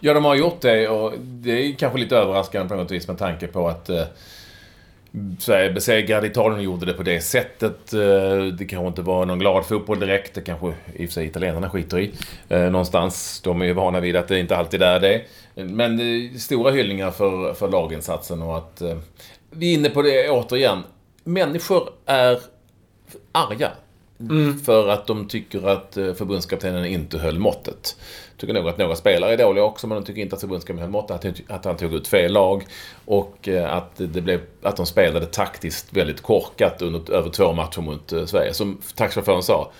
Ja, 0.00 0.14
de 0.14 0.24
har 0.24 0.34
gjort 0.34 0.60
det 0.60 0.88
och 0.88 1.12
det 1.18 1.50
är 1.50 1.72
kanske 1.72 1.98
lite 1.98 2.16
överraskande 2.16 2.68
på 2.68 2.74
något 2.74 2.90
vis 2.90 3.08
med 3.08 3.18
tanke 3.18 3.46
på 3.46 3.68
att 3.68 3.88
eh, 3.88 4.04
Sverige 5.38 5.72
besegrade 5.72 6.26
Italien 6.26 6.58
och 6.58 6.64
gjorde 6.64 6.86
det 6.86 6.92
på 6.92 7.02
det 7.02 7.20
sättet. 7.20 7.92
Eh, 7.92 8.44
det 8.58 8.64
kanske 8.68 8.86
inte 8.86 9.02
var 9.02 9.26
någon 9.26 9.38
glad 9.38 9.66
fotboll 9.66 10.00
direkt. 10.00 10.34
Det 10.34 10.40
kanske 10.40 10.66
i 10.94 11.04
och 11.04 11.08
för 11.08 11.14
sig 11.14 11.26
italienarna 11.26 11.70
skiter 11.70 11.98
i. 11.98 12.12
Eh, 12.48 12.60
någonstans. 12.60 13.40
De 13.44 13.62
är 13.62 13.66
ju 13.66 13.72
vana 13.72 14.00
vid 14.00 14.16
att 14.16 14.28
det 14.28 14.38
inte 14.38 14.56
alltid 14.56 14.82
är 14.82 15.00
det. 15.00 15.22
Men 15.54 16.00
eh, 16.00 16.38
stora 16.38 16.70
hyllningar 16.70 17.10
för, 17.10 17.54
för 17.54 17.68
laginsatsen 17.68 18.42
och 18.42 18.56
att... 18.56 18.82
Vi 19.50 19.70
är 19.70 19.78
inne 19.78 19.90
på 19.90 20.02
det 20.02 20.30
återigen. 20.30 20.82
Människor 21.24 21.88
är 22.06 22.38
arga. 23.32 23.70
Mm. 24.20 24.58
För 24.58 24.88
att 24.88 25.06
de 25.06 25.28
tycker 25.28 25.68
att 25.68 25.94
förbundskaptenen 25.94 26.84
inte 26.84 27.18
höll 27.18 27.38
måttet 27.38 27.96
tycker 28.38 28.54
nog 28.54 28.68
att 28.68 28.78
några 28.78 28.96
spelare 28.96 29.32
är 29.32 29.36
dåliga 29.36 29.64
också, 29.64 29.86
men 29.86 29.96
de 29.98 30.04
tycker 30.04 30.22
inte 30.22 30.34
att 30.34 30.40
förbundskaptenen 30.40 30.82
höll 30.82 30.90
måttet. 30.90 31.42
Att 31.48 31.64
han 31.64 31.76
tog 31.76 31.94
ut 31.94 32.08
fel 32.08 32.32
lag 32.32 32.66
och 33.04 33.48
eh, 33.48 33.72
att, 33.72 33.92
det 33.96 34.20
blev, 34.20 34.40
att 34.62 34.76
de 34.76 34.86
spelade 34.86 35.26
taktiskt 35.26 35.96
väldigt 35.96 36.20
korkat 36.20 36.82
under 36.82 37.12
över 37.14 37.30
två 37.30 37.52
matcher 37.52 37.80
mot 37.80 38.12
eh, 38.12 38.24
Sverige. 38.24 38.54
Som 38.54 38.80
taxichauffören 38.94 39.42
sa, 39.42 39.70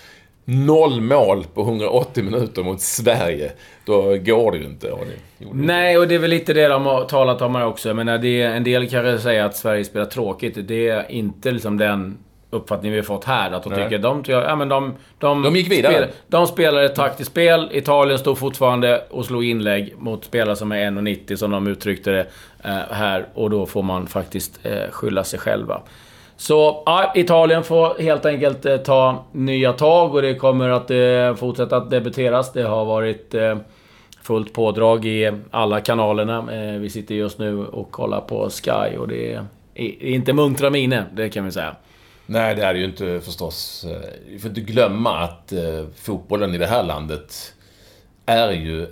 Noll 0.45 1.01
mål 1.01 1.45
på 1.55 1.61
180 1.61 2.25
minuter 2.25 2.63
mot 2.63 2.81
Sverige. 2.81 3.53
Då 3.85 4.03
går 4.03 4.53
det 4.53 4.59
ju 4.59 4.65
inte. 4.65 4.91
Och 4.91 5.05
det 5.39 5.47
Nej, 5.53 5.99
och 5.99 6.09
det 6.09 6.15
är 6.15 6.19
väl 6.19 6.31
lite 6.31 6.53
det 6.53 6.69
de 6.69 6.87
har 6.87 7.05
talat 7.05 7.43
om 7.43 7.55
här 7.55 7.67
också. 7.67 7.89
Jag 7.89 7.97
menar, 7.97 8.19
det 8.19 8.43
är, 8.43 8.51
en 8.51 8.65
del 8.65 8.89
kanske 8.89 9.19
säger 9.19 9.45
att 9.45 9.57
Sverige 9.57 9.85
spelar 9.85 10.07
tråkigt. 10.07 10.69
Det 10.69 10.89
är 10.89 11.13
inte 11.13 11.51
liksom 11.51 11.79
den 11.79 12.19
uppfattning 12.51 12.93
vi 12.93 12.99
har 12.99 13.05
fått 13.05 13.25
här. 13.25 13.51
Att 13.51 13.63
de 13.63 13.73
Nej. 13.73 13.85
tycker... 13.85 13.99
De, 13.99 14.23
ja, 14.27 14.57
men 14.57 14.69
de, 14.69 14.95
de, 15.19 15.43
de 15.43 15.57
gick 15.57 15.71
vidare. 15.71 15.95
Spel, 15.95 16.09
de 16.29 16.47
spelar 16.47 16.83
ett 16.83 16.95
taktiskt 16.95 17.31
spel. 17.31 17.69
Italien 17.73 18.19
stod 18.19 18.39
fortfarande 18.39 19.05
och 19.11 19.25
slog 19.25 19.45
inlägg 19.45 19.95
mot 19.99 20.25
spelare 20.25 20.57
som 20.57 20.73
är 20.73 20.91
1,90 20.91 21.37
som 21.37 21.51
de 21.51 21.67
uttryckte 21.67 22.11
det 22.11 22.27
eh, 22.65 22.77
här. 22.91 23.27
Och 23.35 23.51
då 23.51 23.67
får 23.67 23.83
man 23.83 24.07
faktiskt 24.07 24.61
eh, 24.63 24.91
skylla 24.91 25.25
sig 25.25 25.39
själva. 25.39 25.81
Så 26.37 26.83
ja, 26.87 27.13
Italien 27.15 27.65
får 27.65 28.03
helt 28.03 28.27
enkelt 28.27 28.67
eh, 28.67 28.77
ta 28.77 29.25
nya 29.33 29.73
tag 29.73 30.15
och 30.15 30.23
det 30.23 30.35
kommer 30.35 30.69
att 30.69 30.91
eh, 30.91 31.35
fortsätta 31.35 31.77
att 31.77 31.91
debuteras. 31.91 32.53
Det 32.53 32.63
har 32.63 32.85
varit 32.85 33.35
eh, 33.35 33.59
fullt 34.23 34.53
pådrag 34.53 35.05
i 35.05 35.33
alla 35.51 35.81
kanalerna. 35.81 36.39
Eh, 36.53 36.79
vi 36.81 36.91
sitter 36.91 37.15
just 37.15 37.39
nu 37.39 37.67
och 37.67 37.91
kollar 37.91 38.21
på 38.21 38.51
Sky 38.51 38.97
och 38.97 39.09
det 39.09 39.33
är, 39.33 39.45
är 39.75 40.03
inte 40.03 40.33
muntra 40.33 40.71
miner, 40.71 41.05
det 41.13 41.29
kan 41.29 41.45
vi 41.45 41.51
säga. 41.51 41.77
Nej, 42.31 42.55
det 42.55 42.65
är 42.65 42.75
det 42.75 42.79
ju 42.79 42.85
inte 42.85 43.21
förstås. 43.21 43.85
Eh, 43.85 44.11
vi 44.27 44.39
får 44.39 44.49
inte 44.49 44.61
glömma 44.61 45.19
att 45.19 45.53
eh, 45.53 45.85
fotbollen 45.97 46.55
i 46.55 46.59
det 46.59 46.67
här 46.67 46.83
landet 46.83 47.55
är 48.27 48.51
ju 48.51 48.87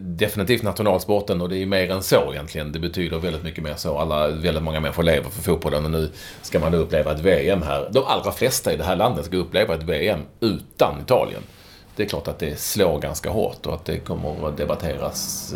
definitivt 0.00 0.62
nationalsporten 0.62 1.40
och 1.40 1.48
det 1.48 1.56
är 1.56 1.66
mer 1.66 1.90
än 1.90 2.02
så 2.02 2.32
egentligen. 2.32 2.72
Det 2.72 2.78
betyder 2.78 3.18
väldigt 3.18 3.42
mycket 3.42 3.64
mer 3.64 3.74
så. 3.74 3.98
Alla, 3.98 4.28
väldigt 4.28 4.62
många 4.62 4.80
människor 4.80 5.02
lever 5.02 5.30
för 5.30 5.42
fotbollen 5.42 5.84
och 5.84 5.90
nu 5.90 6.10
ska 6.42 6.60
man 6.60 6.72
då 6.72 6.78
uppleva 6.78 7.12
ett 7.12 7.20
VM 7.20 7.62
här. 7.62 7.88
De 7.92 8.04
allra 8.04 8.32
flesta 8.32 8.72
i 8.72 8.76
det 8.76 8.84
här 8.84 8.96
landet 8.96 9.24
ska 9.24 9.36
uppleva 9.36 9.74
ett 9.74 9.82
VM 9.82 10.20
utan 10.40 11.00
Italien. 11.00 11.42
Det 11.96 12.02
är 12.02 12.08
klart 12.08 12.28
att 12.28 12.38
det 12.38 12.60
slår 12.60 12.98
ganska 12.98 13.30
hårt 13.30 13.66
och 13.66 13.74
att 13.74 13.84
det 13.84 13.98
kommer 13.98 14.48
att 14.48 14.56
debatteras 14.56 15.54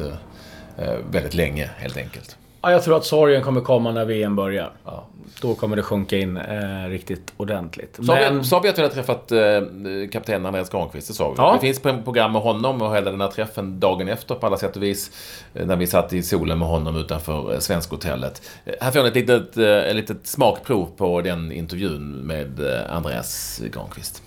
eh, 0.79 0.95
väldigt 1.11 1.35
länge 1.35 1.71
helt 1.79 1.97
enkelt. 1.97 2.37
Ja, 2.65 2.71
jag 2.71 2.83
tror 2.83 2.97
att 2.97 3.05
sorgen 3.05 3.43
kommer 3.43 3.61
komma 3.61 3.93
när 3.93 4.05
VM 4.05 4.37
börjar. 4.37 4.73
Ja. 4.85 5.07
Då 5.41 5.55
kommer 5.55 5.77
det 5.77 5.83
sjunka 5.83 6.19
in 6.19 6.37
eh, 6.37 6.89
riktigt 6.89 7.33
ordentligt. 7.37 7.97
Så, 7.97 8.03
Men... 8.03 8.41
vi, 8.41 8.49
har 8.51 8.63
vi 8.63 8.69
att 8.69 8.79
vi 8.79 8.83
har 8.83 8.89
träffat 8.89 9.33
eh, 9.33 10.11
kapten 10.13 10.47
Andreas 10.47 10.71
Granqvist, 10.71 11.09
det 11.09 11.15
sa 11.15 11.31
vi. 11.31 11.35
Ja. 11.39 11.53
Det 11.53 11.61
finns 11.61 11.81
program 12.05 12.33
med 12.33 12.43
honom 12.43 12.83
och 12.83 12.97
hela 12.97 13.11
den 13.11 13.21
här 13.21 13.29
träffen 13.29 13.81
dagen 13.81 14.09
efter 14.09 14.35
på 14.35 14.47
alla 14.47 14.57
sätt 14.57 14.77
och 14.77 14.83
vis. 14.83 15.11
Eh, 15.55 15.67
när 15.67 15.77
vi 15.77 15.87
satt 15.87 16.13
i 16.13 16.23
solen 16.23 16.59
med 16.59 16.69
honom 16.69 16.97
utanför 16.97 17.53
eh, 17.53 17.59
Svenskhotellet. 17.59 18.43
Eh, 18.65 18.75
här 18.81 18.91
får 18.91 19.03
ni 19.03 19.09
ett 19.09 19.15
litet, 19.15 19.57
ett 19.57 19.97
litet 19.97 20.27
smakprov 20.27 20.91
på 20.97 21.21
den 21.21 21.53
intervjun 21.53 22.11
med 22.11 22.61
Andreas 22.91 23.61
Granqvist. 23.73 24.23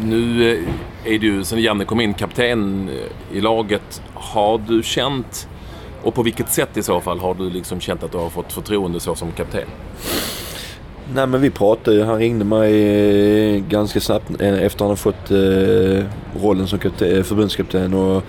Nu 0.00 0.52
är 1.04 1.18
du, 1.18 1.44
sen 1.44 1.62
Janne 1.62 1.84
kom 1.84 2.00
in, 2.00 2.14
kapten 2.14 2.90
i 3.32 3.40
laget. 3.40 4.02
Har 4.14 4.58
du 4.58 4.82
känt 4.82 5.48
och 6.06 6.14
på 6.14 6.22
vilket 6.22 6.52
sätt 6.52 6.76
i 6.76 6.82
så 6.82 7.00
fall 7.00 7.18
har 7.18 7.34
du 7.34 7.50
liksom 7.50 7.80
känt 7.80 8.02
att 8.02 8.12
du 8.12 8.18
har 8.18 8.30
fått 8.30 8.52
förtroende 8.52 9.00
så 9.00 9.14
som 9.14 9.32
kapten? 9.32 9.68
Nej 11.14 11.26
men 11.26 11.40
vi 11.40 11.50
pratade 11.50 12.04
Han 12.04 12.18
ringde 12.18 12.44
mig 12.44 13.54
eh, 13.54 13.62
ganska 13.62 14.00
snabbt 14.00 14.40
eh, 14.40 14.62
efter 14.62 14.84
att 14.84 14.88
han 14.88 14.96
fått 14.96 15.30
eh, 15.30 16.04
rollen 16.42 16.66
som 16.66 16.78
förbundskapten. 16.78 17.94
Och 17.94 18.22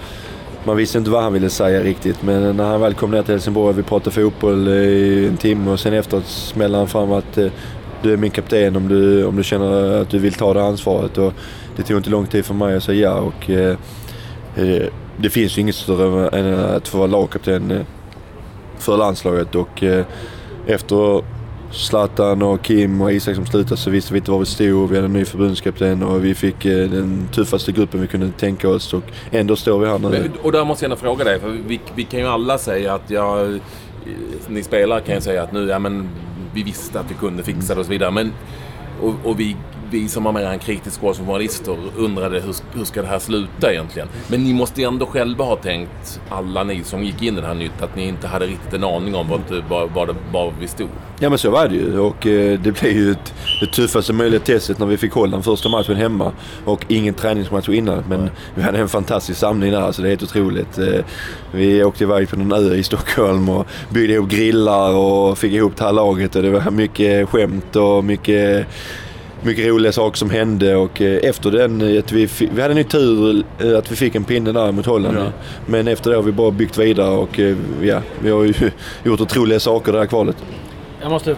man 0.63 0.77
visste 0.77 0.97
inte 0.97 1.09
vad 1.09 1.23
han 1.23 1.33
ville 1.33 1.49
säga 1.49 1.83
riktigt 1.83 2.23
men 2.23 2.57
när 2.57 2.63
han 2.63 2.81
väl 2.81 2.93
kom 2.93 3.11
ner 3.11 3.23
till 3.23 3.33
Helsingborg 3.33 3.69
och 3.69 3.77
vi 3.77 3.83
pratade 3.83 4.11
fotboll 4.11 4.67
i 4.67 5.27
en 5.27 5.37
timme 5.37 5.71
och 5.71 5.79
sen 5.79 5.93
efteråt 5.93 6.25
smällde 6.25 6.77
han 6.77 6.87
fram 6.87 7.11
att 7.11 7.37
du 8.01 8.13
är 8.13 8.17
min 8.17 8.31
kapten 8.31 8.75
om 8.75 8.87
du, 8.87 9.25
om 9.25 9.35
du 9.35 9.43
känner 9.43 10.01
att 10.01 10.09
du 10.09 10.19
vill 10.19 10.33
ta 10.33 10.53
det 10.53 10.63
ansvaret. 10.63 11.17
Och 11.17 11.33
det 11.75 11.83
tog 11.83 11.97
inte 11.97 12.09
lång 12.09 12.27
tid 12.27 12.45
för 12.45 12.53
mig 12.53 12.77
att 12.77 12.83
säga 12.83 13.09
ja. 13.09 13.19
Och, 13.19 13.49
det 15.17 15.29
finns 15.29 15.57
ju 15.57 15.61
inget 15.61 15.75
större 15.75 16.27
än 16.27 16.59
att 16.59 16.87
få 16.87 16.97
vara 16.97 17.07
lagkapten 17.07 17.71
eh, 17.71 17.81
för 18.77 18.97
landslaget 18.97 19.55
och 19.55 19.83
eh, 19.83 20.05
efter 20.67 21.23
Zlatan 21.71 22.41
och 22.41 22.61
Kim 22.61 23.01
och 23.01 23.11
Isak 23.11 23.35
som 23.35 23.45
slutade 23.45 23.77
så 23.77 23.89
visste 23.89 24.13
vi 24.13 24.19
inte 24.19 24.31
var 24.31 24.39
vi 24.39 24.45
stod. 24.45 24.89
Vi 24.89 24.95
hade 24.95 25.07
en 25.07 25.13
ny 25.13 25.25
förbundskapten 25.25 26.03
och 26.03 26.25
vi 26.25 26.35
fick 26.35 26.65
eh, 26.65 26.89
den 26.89 27.27
tuffaste 27.33 27.71
gruppen 27.71 28.01
vi 28.01 28.07
kunde 28.07 28.31
tänka 28.31 28.69
oss 28.69 28.93
och 28.93 29.03
ändå 29.31 29.55
står 29.55 29.79
vi 29.79 29.87
här 29.87 29.99
nu. 29.99 30.31
och 30.41 30.51
där 30.51 30.65
måste 30.65 30.85
jag 30.85 30.89
gärna 30.89 31.01
fråga 31.01 31.23
dig, 31.23 31.39
för 31.39 31.49
vi, 31.49 31.79
vi 31.95 32.03
kan 32.03 32.19
ju 32.19 32.27
alla 32.27 32.57
säga 32.57 32.93
att 32.93 33.09
jag, 33.09 33.59
ni 34.47 34.63
spelare 34.63 35.01
kan 35.01 35.15
ju 35.15 35.21
säga 35.21 35.43
att 35.43 35.51
nu, 35.51 35.67
ja 35.67 35.79
men 35.79 36.09
vi 36.53 36.63
visste 36.63 36.99
att 36.99 37.11
vi 37.11 37.15
kunde 37.15 37.43
fixa 37.43 37.73
det 37.73 37.79
och 37.79 37.85
så 37.85 37.91
vidare. 37.91 38.11
Men, 38.11 38.33
och, 39.01 39.13
och 39.23 39.39
vi 39.39 39.55
vi 39.91 40.09
som 40.09 40.25
har 40.25 40.33
mer 40.33 40.45
en 40.45 40.59
kritisk 40.59 41.03
roll 41.03 41.15
som 41.15 41.25
journalister 41.25 41.77
undrade 41.97 42.39
hur, 42.39 42.55
hur 42.73 42.85
ska 42.85 43.01
det 43.01 43.07
här 43.07 43.19
sluta 43.19 43.71
egentligen? 43.71 44.07
Men 44.27 44.43
ni 44.43 44.53
måste 44.53 44.83
ändå 44.83 45.05
själva 45.05 45.45
ha 45.45 45.55
tänkt, 45.55 46.21
alla 46.29 46.63
ni 46.63 46.83
som 46.83 47.03
gick 47.03 47.21
in 47.21 47.37
i 47.37 47.41
det 47.41 47.47
här 47.47 47.53
nytt, 47.53 47.81
att 47.81 47.95
ni 47.95 48.07
inte 48.07 48.27
hade 48.27 48.45
riktigt 48.45 48.73
en 48.73 48.83
aning 48.83 49.15
om 49.15 49.29
var, 49.29 49.39
var, 49.69 49.87
var, 49.87 50.15
var 50.31 50.53
vi 50.59 50.67
stod. 50.67 50.89
Ja 51.19 51.29
men 51.29 51.37
så 51.37 51.49
var 51.49 51.67
det 51.67 51.75
ju 51.75 51.99
och 51.99 52.27
eh, 52.27 52.59
det 52.59 52.71
blev 52.71 52.91
ju 52.93 53.11
ett, 53.11 53.33
det 53.59 53.67
tuffaste 53.67 54.13
möjliga 54.13 54.39
testet 54.39 54.79
när 54.79 54.85
vi 54.85 54.97
fick 54.97 55.13
Holland 55.13 55.43
första 55.43 55.69
matchen 55.69 55.95
hemma 55.95 56.31
och 56.65 56.85
ingen 56.87 57.13
träningsmatch 57.13 57.69
innan. 57.69 58.03
Men 58.09 58.29
vi 58.55 58.61
hade 58.61 58.79
en 58.79 58.89
fantastisk 58.89 59.39
samling 59.39 59.71
där, 59.71 59.91
så 59.91 60.01
det 60.01 60.07
är 60.07 60.09
helt 60.09 60.23
otroligt. 60.23 60.77
Eh, 60.77 61.05
vi 61.51 61.83
åkte 61.83 62.03
iväg 62.03 62.29
på 62.29 62.35
någon 62.35 62.71
ö 62.71 62.75
i 62.75 62.83
Stockholm 62.83 63.49
och 63.49 63.67
byggde 63.89 64.13
ihop 64.13 64.29
grillar 64.29 64.95
och 64.95 65.37
fick 65.37 65.53
ihop 65.53 65.75
det 65.77 65.83
här 65.83 65.93
laget 65.93 66.35
och 66.35 66.41
det 66.43 66.49
var 66.49 66.71
mycket 66.71 67.29
skämt 67.29 67.75
och 67.75 68.03
mycket 68.03 68.67
mycket 69.41 69.65
roliga 69.65 69.91
saker 69.91 70.17
som 70.17 70.29
hände 70.29 70.75
och 70.75 71.01
eh, 71.01 71.29
efter 71.29 71.51
den, 71.51 71.81
eh, 71.81 71.99
att 71.99 72.11
vi, 72.11 72.29
vi 72.51 72.61
hade 72.61 72.79
en 72.79 72.83
tur 72.83 73.43
eh, 73.59 73.77
att 73.77 73.91
vi 73.91 73.95
fick 73.95 74.15
en 74.15 74.23
pinne 74.23 74.51
där 74.51 74.71
mot 74.71 74.85
Holland. 74.85 75.17
Ja. 75.17 75.31
Men 75.65 75.87
efter 75.87 76.09
det 76.09 76.15
har 76.15 76.23
vi 76.23 76.31
bara 76.31 76.51
byggt 76.51 76.77
vidare 76.77 77.17
och 77.17 77.39
ja, 77.81 78.01
vi 78.21 78.29
har 78.29 78.43
ju 78.43 78.53
gjort 79.03 79.21
otroliga 79.21 79.59
saker 79.59 79.91
det 79.91 79.99
här 79.99 80.05
kvalet. 80.05 80.37
Jag 81.01 81.11
måste, 81.11 81.35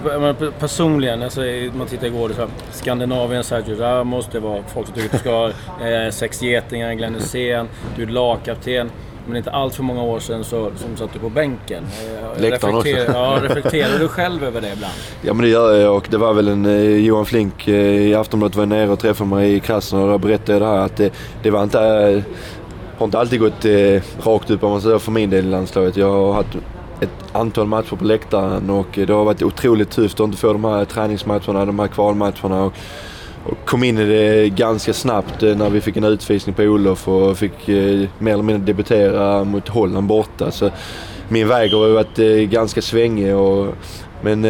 personligen, 0.59 1.23
alltså, 1.23 1.41
man 1.73 1.87
tittar 1.87 2.07
igår, 2.07 2.31
så 2.35 2.47
Skandinavien, 2.71 3.43
Sergio, 3.43 3.75
där 3.75 4.03
måste 4.03 4.39
vara 4.39 4.63
folk 4.73 4.87
som 4.87 4.95
tycker 4.95 5.07
att 5.07 5.11
du 5.11 5.17
ska 5.17 5.31
ha 5.31 5.47
eh, 5.87 6.11
sex 6.11 6.41
getingar, 6.41 6.93
Glenn 6.93 7.15
Hysén, 7.15 7.67
du 7.95 8.03
är 8.03 8.07
lagkapten 8.07 8.89
men 9.29 9.37
inte 9.37 9.51
allt 9.51 9.75
för 9.75 9.83
många 9.83 10.03
år 10.03 10.19
sedan 10.19 10.43
så, 10.43 10.71
som 10.75 10.97
satt 10.97 11.13
du 11.13 11.19
på 11.19 11.29
bänken. 11.29 11.83
Eh, 11.83 12.41
Läktaren 12.41 12.75
också. 12.75 12.89
Ja, 12.89 13.39
reflekterar 13.41 13.99
du 13.99 14.07
själv 14.07 14.43
över 14.43 14.61
det 14.61 14.73
ibland? 14.73 14.93
Ja 15.21 15.33
men 15.33 15.43
det 15.43 15.49
gör 15.49 15.75
jag 15.75 15.95
och 15.95 16.07
det 16.09 16.17
var 16.17 16.33
väl 16.33 16.47
en 16.47 16.65
eh, 16.65 17.05
Johan 17.05 17.25
Flink 17.25 17.67
eh, 17.67 17.75
i 17.75 18.15
Aftonbladet 18.15 18.55
var 18.55 18.65
nere 18.65 18.89
och 18.89 18.99
träffade 18.99 19.29
mig 19.29 19.55
i 19.55 19.59
Krasnodar 19.59 20.05
och 20.05 20.11
då 20.11 20.27
berättade 20.27 20.53
jag 20.53 20.61
det 20.61 20.67
här 20.67 20.85
att 20.85 20.97
det, 20.97 21.13
det 21.43 21.49
var 21.49 21.63
inte, 21.63 21.79
har 22.97 23.05
inte 23.05 23.19
alltid 23.19 23.39
gått 23.39 23.65
eh, 23.65 24.01
rakt 24.23 24.49
upp 24.49 24.63
om 24.63 24.71
man 24.71 24.81
säger 24.81 24.99
för 24.99 25.11
min 25.11 25.29
del 25.29 25.45
i 25.45 25.49
landslaget. 25.49 25.97
Jag 25.97 26.11
har 26.11 26.33
haft 26.33 26.55
ett 27.01 27.09
antal 27.31 27.67
matcher 27.67 27.95
på 27.95 28.05
läktaren 28.05 28.69
och 28.69 28.87
det 28.93 29.09
har 29.09 29.25
varit 29.25 29.43
otroligt 29.43 29.91
tufft 29.91 30.19
att 30.19 30.25
inte 30.25 30.37
få 30.37 30.53
de 30.53 30.63
här 30.63 30.85
träningsmatcherna, 30.85 31.65
de 31.65 31.79
här 31.79 31.87
kvalmatcherna. 31.87 32.63
Och, 32.63 32.73
och 33.45 33.65
kom 33.65 33.83
in 33.83 33.97
i 33.97 34.05
det 34.05 34.49
ganska 34.49 34.93
snabbt 34.93 35.43
eh, 35.43 35.57
när 35.57 35.69
vi 35.69 35.81
fick 35.81 35.97
en 35.97 36.03
utvisning 36.03 36.55
på 36.55 36.63
Olof 36.63 37.07
och 37.07 37.37
fick 37.37 37.69
eh, 37.69 38.07
mer 38.19 38.33
eller 38.33 38.43
mindre 38.43 38.65
debutera 38.65 39.43
mot 39.43 39.67
Holland 39.67 40.07
borta. 40.07 40.51
Så 40.51 40.71
min 41.29 41.47
väg 41.47 41.73
har 41.73 41.89
varit 41.89 42.19
eh, 42.19 42.25
ganska 42.25 42.81
svängig. 42.81 43.35
Och, 43.35 43.75
men 44.21 44.43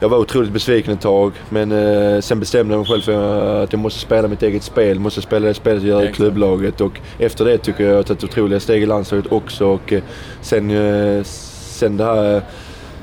jag 0.00 0.08
var 0.08 0.18
otroligt 0.18 0.52
besviken 0.52 0.92
ett 0.92 1.00
tag. 1.00 1.32
Men 1.48 2.22
sen 2.22 2.40
bestämde 2.40 2.74
jag 2.74 2.78
mig 2.78 2.88
själv 2.88 3.00
för 3.00 3.62
att 3.64 3.72
jag 3.72 3.80
måste 3.80 4.00
spela 4.00 4.28
mitt 4.28 4.42
eget 4.42 4.62
spel. 4.62 5.00
Måste 5.00 5.22
spela 5.22 5.46
det 5.46 5.54
spelet 5.54 5.82
jag 5.82 6.02
gör 6.02 6.10
i 6.10 6.12
klubblaget. 6.12 6.80
Och 6.80 7.00
efter 7.18 7.44
det 7.44 7.58
tycker 7.58 7.84
jag 7.84 7.90
att 7.90 7.92
jag 7.92 7.96
har 7.96 8.02
tagit 8.02 8.24
otroliga 8.24 8.60
steg 8.60 8.82
i 8.82 8.86
landslaget 8.86 9.32
också. 9.32 9.66
Och 9.66 9.92
sen, 10.40 11.24
sen 11.24 11.96
det 11.96 12.04
här 12.04 12.42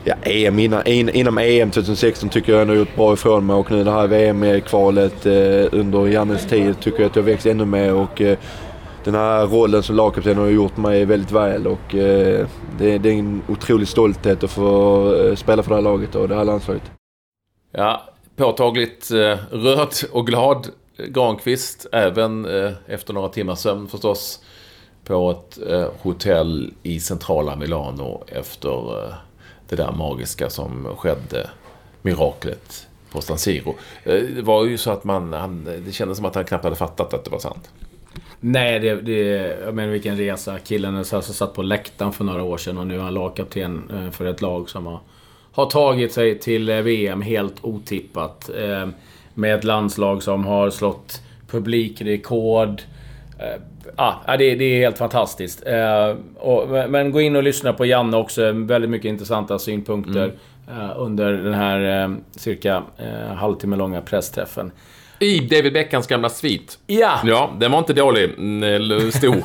ja, 0.04 0.16
EM 0.24 0.60
innan, 0.60 0.88
inom 0.88 1.38
EM 1.38 1.72
2016 1.72 2.30
tycker 2.30 2.52
jag 2.52 2.62
jag 2.62 2.68
har 2.68 2.76
gjort 2.76 2.96
bra 2.96 3.14
ifrån 3.14 3.46
mig. 3.46 3.56
Och 3.56 3.72
nu 3.72 3.84
det 3.84 3.92
här 3.92 4.08
VM-kvalet 4.08 5.26
eh, 5.26 5.80
under 5.80 6.08
Jannes 6.08 6.46
tid 6.46 6.80
tycker 6.80 7.00
jag 7.00 7.10
att 7.10 7.16
jag 7.16 7.24
växt 7.24 7.46
ännu 7.46 7.66
mer. 7.66 7.94
Och 7.94 8.22
eh, 8.22 8.38
den 9.04 9.16
här 9.16 9.48
rollen 9.48 9.84
som 9.84 9.96
lagkapten 9.96 10.38
har 10.38 10.48
gjort 10.48 10.78
mig 10.78 11.06
väldigt 11.06 11.32
väl. 11.32 11.68
Och 11.68 11.96
eh, 11.96 12.48
det, 12.80 12.98
det, 12.98 13.10
är 13.10 13.14
en 13.14 13.42
otrolig 13.48 13.88
stolthet 13.88 14.44
att 14.44 14.52
få 14.52 15.16
eh, 15.16 15.36
spela 15.36 15.64
för 15.64 15.70
det 15.70 15.76
här 15.76 15.82
laget 15.82 16.16
och 16.16 16.30
det 16.30 16.36
här 16.36 16.46
landslaget. 16.46 16.92
Ja, 17.72 18.04
påtagligt 18.36 19.12
eh, 19.12 19.38
röd 19.52 19.94
och 20.12 20.28
glad 20.28 20.68
eh, 20.98 21.06
Granqvist, 21.06 21.88
även 21.92 22.46
eh, 22.46 22.72
efter 22.88 23.14
några 23.14 23.30
timmars 23.30 23.60
sömn 23.60 23.88
förstås, 23.88 24.44
på 25.04 25.32
ett 25.32 25.70
eh, 25.70 25.88
hotell 26.02 26.74
i 26.84 27.00
centrala 27.00 27.56
Milano 27.56 28.24
efter 28.28 29.06
eh, 29.06 29.14
det 29.76 29.84
där 29.84 29.92
magiska 29.92 30.50
som 30.50 30.88
skedde, 30.98 31.50
miraklet 32.02 32.88
på 33.12 33.22
San 33.22 33.38
Siro. 33.38 33.76
Eh, 34.04 34.22
det 34.36 34.42
var 34.42 34.66
ju 34.66 34.78
så 34.78 34.92
att 34.92 35.04
man, 35.04 35.34
han, 35.34 35.68
det 35.86 35.92
kändes 35.92 36.18
som 36.18 36.26
att 36.26 36.36
han 36.36 36.44
knappt 36.44 36.64
hade 36.64 36.76
fattat 36.76 37.14
att 37.14 37.26
det 37.26 37.32
var 37.32 37.40
sant. 37.40 37.72
Nej, 38.40 38.80
det, 38.80 38.96
det, 38.96 39.20
jag 39.66 39.76
menar 39.76 39.92
vilken 39.92 40.18
resa. 40.18 40.60
Killen 40.60 40.98
alltså, 40.98 41.22
satt 41.22 41.54
på 41.54 41.62
läktaren 41.62 42.14
för 42.14 42.24
några 42.24 42.44
år 42.44 42.58
sedan 42.58 42.78
och 42.78 42.88
nu 42.88 42.96
är 42.96 43.00
han 43.00 43.14
lagkapten 43.14 43.92
eh, 43.94 44.12
för 44.12 44.26
ett 44.26 44.42
lag 44.42 44.70
som 44.70 44.86
har, 44.86 45.00
har 45.52 45.66
tagit 45.66 46.14
sig 46.14 46.40
till 46.40 46.70
eh, 46.70 46.78
VM 46.78 47.22
helt 47.22 47.56
otippat. 47.62 48.50
Med 49.36 49.56
ett 49.56 49.64
landslag 49.64 50.24
som 50.24 50.46
har 50.46 50.70
slått 50.70 51.22
publikrekord. 51.48 52.82
Ja, 53.98 54.22
det, 54.28 54.56
det 54.56 54.66
är 54.66 54.80
helt 54.80 54.98
fantastiskt. 54.98 55.64
Eh, 55.66 56.16
och, 56.38 56.90
men 56.90 57.12
gå 57.12 57.22
in 57.22 57.36
och 57.36 57.44
lyssna 57.44 57.74
på 57.74 57.86
Janne 57.86 58.18
också. 58.18 58.52
Väldigt 58.52 58.90
mycket 58.90 59.10
intressanta 59.10 59.60
synpunkter 59.60 60.34
mm. 60.70 60.82
eh, 60.82 60.92
under 60.98 61.34
den 61.34 61.54
här 61.54 62.04
eh, 62.04 62.16
cirka 62.32 62.84
eh, 62.98 63.36
halvtimme 63.36 63.76
långa 63.76 64.02
pressträffen. 64.02 64.72
I 65.20 65.40
David 65.40 65.74
Beckhams 65.74 66.08
gamla 66.08 66.30
svit. 66.30 66.80
Ja. 66.88 67.20
Ja, 67.24 67.54
den 67.60 67.72
var 67.72 67.80
inte 67.80 67.94
dålig. 67.94 68.24
Eller 68.64 69.12
stor. 69.12 69.44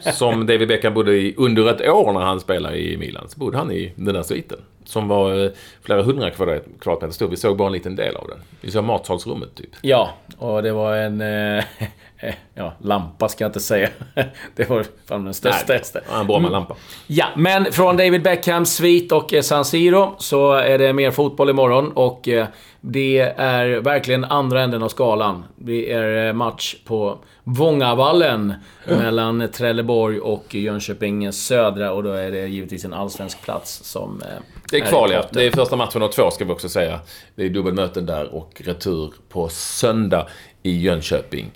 som 0.12 0.46
David 0.46 0.68
Beckham 0.68 0.94
bodde 0.94 1.12
i 1.12 1.34
under 1.36 1.70
ett 1.70 1.88
år 1.88 2.12
när 2.12 2.20
han 2.20 2.40
spelade 2.40 2.78
i 2.78 2.96
Milan. 2.96 3.28
Så 3.28 3.38
bodde 3.38 3.58
han 3.58 3.72
i 3.72 3.92
den 3.96 4.14
där 4.14 4.22
sviten. 4.22 4.58
Som 4.84 5.08
var 5.08 5.44
eh, 5.44 5.50
flera 5.82 6.02
hundra 6.02 6.30
kvadrat- 6.30 6.80
kvadratmeter 6.80 7.14
stor. 7.14 7.28
Vi 7.28 7.36
såg 7.36 7.56
bara 7.56 7.66
en 7.66 7.72
liten 7.72 7.96
del 7.96 8.16
av 8.16 8.28
den. 8.28 8.38
Vi 8.60 8.70
såg 8.70 8.84
matsalsrummet 8.84 9.54
typ. 9.54 9.70
Ja, 9.82 10.10
och 10.38 10.62
det 10.62 10.72
var 10.72 10.96
en... 10.96 11.22
Eh, 12.18 12.34
ja, 12.54 12.72
lampa 12.78 13.28
ska 13.28 13.44
jag 13.44 13.48
inte 13.48 13.60
säga. 13.60 13.88
Det 14.56 14.70
var 14.70 14.84
fan 15.08 15.24
den 15.24 15.34
största. 15.34 15.72
Nej, 15.94 16.02
en 16.20 16.26
Bromma-lampa. 16.26 16.76
Ja, 17.06 17.26
men 17.36 17.72
från 17.72 17.96
David 17.96 18.22
Beckhams 18.22 18.74
svit 18.74 19.12
och 19.12 19.34
eh, 19.34 19.42
San 19.42 19.64
Siro 19.64 20.14
så 20.18 20.52
är 20.52 20.78
det 20.78 20.92
mer 20.92 21.10
fotboll 21.10 21.50
imorgon 21.50 21.92
och 21.92 22.28
eh, 22.28 22.46
det 22.80 23.20
är 23.36 23.80
verkligen 23.80 24.24
andra 24.24 24.62
änden 24.62 24.82
av 24.82 24.88
skalan. 24.88 25.44
Det 25.56 25.92
är 25.92 26.32
match 26.32 26.76
på 26.84 27.18
Vångavallen 27.44 28.54
mellan 28.86 29.48
Trelleborg 29.52 30.20
och 30.20 30.54
Jönköping 30.54 31.32
Södra 31.32 31.92
och 31.92 32.02
då 32.02 32.12
är 32.12 32.30
det 32.30 32.46
givetvis 32.46 32.84
en 32.84 32.92
allsvensk 32.92 33.42
plats 33.42 33.80
som 33.84 34.22
Det 34.70 34.76
är 34.76 34.80
kval 34.80 35.12
ja. 35.12 35.24
Det 35.30 35.46
är 35.46 35.50
första 35.50 35.76
matchen 35.76 36.02
av 36.02 36.08
två 36.08 36.30
ska 36.30 36.44
vi 36.44 36.52
också 36.52 36.68
säga. 36.68 37.00
Det 37.34 37.44
är 37.44 37.48
dubbelmöten 37.48 38.06
där 38.06 38.34
och 38.34 38.62
retur 38.64 39.12
på 39.28 39.48
söndag 39.48 40.26
i 40.62 40.80
Jönköping. 40.80 41.50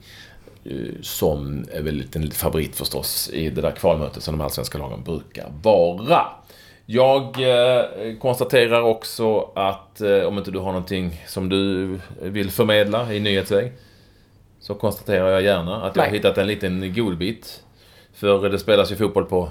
Som 1.02 1.66
är 1.72 1.82
väl 1.82 1.94
en 1.94 1.98
liten 1.98 2.30
favorit 2.30 2.76
förstås 2.76 3.30
i 3.32 3.50
det 3.50 3.60
där 3.60 3.70
kvalmötet 3.70 4.22
som 4.22 4.38
de 4.38 4.44
allsvenska 4.44 4.78
lagen 4.78 5.02
brukar 5.04 5.52
vara. 5.62 6.26
Jag 6.86 7.22
eh, 7.22 7.84
konstaterar 8.20 8.82
också 8.82 9.50
att 9.54 10.00
eh, 10.00 10.22
om 10.22 10.38
inte 10.38 10.50
du 10.50 10.58
har 10.58 10.72
någonting 10.72 11.24
som 11.26 11.48
du 11.48 11.88
vill 12.22 12.50
förmedla 12.50 13.14
i 13.14 13.20
nyhetsväg 13.20 13.72
så 14.60 14.74
konstaterar 14.74 15.30
jag 15.30 15.42
gärna 15.42 15.82
att 15.82 15.96
jag 15.96 16.02
har 16.02 16.10
hittat 16.10 16.38
en 16.38 16.46
liten 16.46 16.94
godbit. 16.94 17.62
För 18.14 18.48
det 18.48 18.58
spelas 18.58 18.92
ju 18.92 18.96
fotboll 18.96 19.24
på 19.24 19.48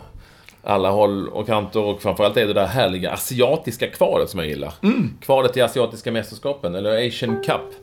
alla 0.64 0.90
håll 0.90 1.30
och 1.30 1.48
kanter 1.48 1.84
och 1.84 2.02
framförallt 2.02 2.38
är 2.38 2.48
det 2.48 2.54
där 2.54 2.66
härliga 2.66 3.12
asiatiska 3.12 3.88
kvalet 3.88 4.30
som 4.30 4.40
jag 4.40 4.50
gillar. 4.50 4.74
Kvalet 5.22 5.58
i 5.58 5.62
asiatiska 5.62 6.12
mästerskapen, 6.12 6.76
eller 6.76 7.08
Asian 7.08 7.44
Cup 7.44 7.74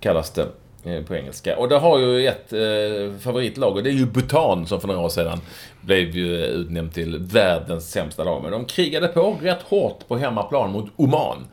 kallas 0.00 0.30
det 0.30 0.46
Eh, 0.84 1.02
på 1.02 1.14
engelska. 1.14 1.56
Och 1.56 1.68
det 1.68 1.78
har 1.78 1.98
ju 1.98 2.26
ett 2.26 2.52
eh, 2.52 3.18
favoritlag 3.20 3.76
och 3.76 3.82
det 3.82 3.90
är 3.90 3.94
ju 3.94 4.06
Bhutan 4.06 4.66
som 4.66 4.80
för 4.80 4.88
några 4.88 5.00
år 5.00 5.08
sedan 5.08 5.38
blev 5.80 6.16
ju 6.16 6.36
utnämnt 6.36 6.94
till 6.94 7.18
världens 7.18 7.90
sämsta 7.90 8.24
lag. 8.24 8.42
Men 8.42 8.52
de 8.52 8.64
krigade 8.64 9.08
på 9.08 9.36
rätt 9.42 9.62
hårt 9.62 10.08
på 10.08 10.16
hemmaplan 10.16 10.72
mot 10.72 10.90
Oman. 10.96 11.46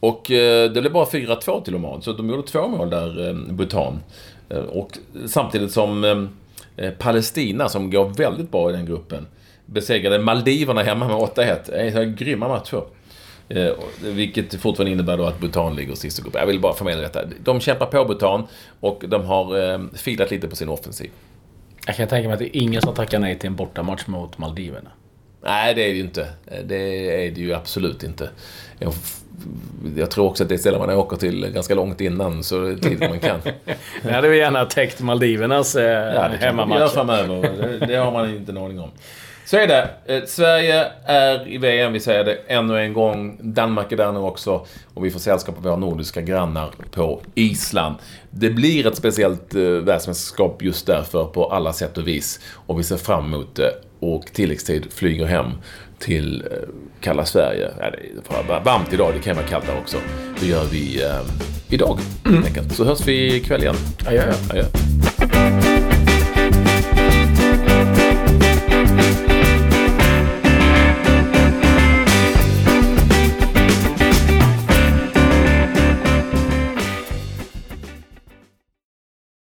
Och 0.00 0.30
eh, 0.30 0.70
det 0.70 0.80
blev 0.80 0.92
bara 0.92 1.04
4-2 1.04 1.64
till 1.64 1.74
Oman, 1.74 2.02
så 2.02 2.12
de 2.12 2.30
gjorde 2.30 2.48
två 2.48 2.68
mål 2.68 2.90
där, 2.90 3.28
eh, 3.28 3.34
Bhutan. 3.34 4.00
Eh, 4.48 4.58
och 4.58 4.98
samtidigt 5.26 5.72
som 5.72 6.04
eh, 6.04 6.86
eh, 6.86 6.92
Palestina, 6.92 7.68
som 7.68 7.90
går 7.90 8.04
väldigt 8.04 8.50
bra 8.50 8.70
i 8.70 8.72
den 8.72 8.86
gruppen, 8.86 9.26
besegrade 9.66 10.18
Maldiverna 10.18 10.82
hemma 10.82 11.08
med 11.08 11.16
8-1. 11.16 11.58
Det 11.66 11.76
är 11.76 12.04
grymma 12.04 12.48
matcher. 12.48 12.82
Eh, 13.48 13.72
vilket 14.00 14.60
fortfarande 14.60 14.92
innebär 14.92 15.16
då 15.16 15.24
att 15.24 15.40
Bhutan 15.40 15.76
ligger 15.76 15.94
sist 15.94 16.18
i 16.18 16.22
gruppen. 16.22 16.40
Jag 16.40 16.46
vill 16.46 16.60
bara 16.60 16.74
förmedla 16.74 17.02
detta. 17.02 17.20
De 17.44 17.60
kämpar 17.60 17.86
på 17.86 18.04
Bhutan 18.04 18.46
och 18.80 19.04
de 19.08 19.24
har 19.24 19.72
eh, 19.72 19.80
filat 19.94 20.30
lite 20.30 20.48
på 20.48 20.56
sin 20.56 20.68
offensiv. 20.68 21.10
Jag 21.86 21.96
kan 21.96 22.08
tänka 22.08 22.28
mig 22.28 22.32
att 22.32 22.38
det 22.38 22.56
är 22.56 22.62
ingen 22.62 22.82
som 22.82 22.94
tackar 22.94 23.18
nej 23.18 23.38
till 23.38 23.46
en 23.46 23.56
bortamatch 23.56 24.06
mot 24.06 24.38
Maldiverna. 24.38 24.90
Nej, 25.44 25.74
det 25.74 25.82
är 25.82 25.88
det 25.88 25.94
ju 25.94 26.00
inte. 26.00 26.26
Det 26.64 26.76
är 27.26 27.30
det 27.30 27.40
ju 27.40 27.54
absolut 27.54 28.02
inte. 28.02 28.30
Jag, 28.78 28.92
jag 29.96 30.10
tror 30.10 30.26
också 30.26 30.42
att 30.42 30.48
det 30.48 30.54
är 30.54 30.58
ställen 30.58 30.80
man 30.80 30.90
åker 30.90 31.16
till 31.16 31.46
ganska 31.46 31.74
långt 31.74 32.00
innan, 32.00 32.44
så 32.44 32.76
tidigt 32.82 33.00
man 33.10 33.18
kan. 33.20 33.40
Jag 34.02 34.10
hade 34.12 34.36
gärna 34.36 34.64
täckt 34.64 35.00
Maldivernas 35.00 35.76
eh, 35.76 35.84
Ja, 36.14 36.28
det 36.28 36.36
hemmamatch. 36.36 36.92
framöver. 36.92 37.42
Det, 37.80 37.86
det 37.86 37.94
har 37.96 38.12
man 38.12 38.30
inte 38.30 38.52
en 38.52 38.58
aning 38.58 38.80
om. 38.80 38.90
Så 39.52 39.58
är 39.58 39.66
det. 39.66 39.90
Eh, 40.06 40.24
Sverige 40.26 40.86
är 41.04 41.48
i 41.48 41.58
VM, 41.58 41.92
vi 41.92 42.00
säger 42.00 42.24
det 42.24 42.34
ännu 42.46 42.78
en 42.78 42.92
gång. 42.92 43.38
Danmark 43.42 43.92
är 43.92 43.96
där 43.96 44.12
nu 44.12 44.18
också. 44.18 44.66
Och 44.94 45.04
vi 45.04 45.10
får 45.10 45.20
sällskap 45.20 45.56
av 45.56 45.62
våra 45.62 45.76
nordiska 45.76 46.20
grannar 46.20 46.70
på 46.90 47.20
Island. 47.34 47.96
Det 48.30 48.50
blir 48.50 48.86
ett 48.86 48.96
speciellt 48.96 49.54
eh, 49.54 49.62
världsmästerskap 49.62 50.62
just 50.62 50.86
därför 50.86 51.24
på 51.24 51.50
alla 51.50 51.72
sätt 51.72 51.98
och 51.98 52.08
vis. 52.08 52.40
Och 52.54 52.78
vi 52.78 52.84
ser 52.84 52.96
fram 52.96 53.24
emot 53.24 53.56
det. 53.56 53.72
Och 54.00 54.26
tilläggstid 54.32 54.92
flyger 54.92 55.26
hem 55.26 55.46
till 55.98 56.44
eh, 56.50 56.68
kalla 57.00 57.24
Sverige. 57.24 57.70
Ja, 57.80 57.90
det 57.90 58.34
för 58.34 58.60
varmt 58.64 58.92
idag, 58.92 59.12
det 59.14 59.20
kan 59.20 59.36
vara 59.36 59.46
kallt 59.46 59.66
där 59.66 59.78
också. 59.78 59.96
Det 60.40 60.46
gör 60.46 60.64
vi 60.64 61.02
eh, 61.02 61.20
idag, 61.68 61.98
helt 62.24 62.46
enkelt. 62.46 62.74
Så 62.74 62.84
hörs 62.84 63.06
vi 63.06 63.36
ikväll 63.36 63.62
igen. 63.62 63.76
Adjö. 64.06 64.32
Adjö. 64.50 64.64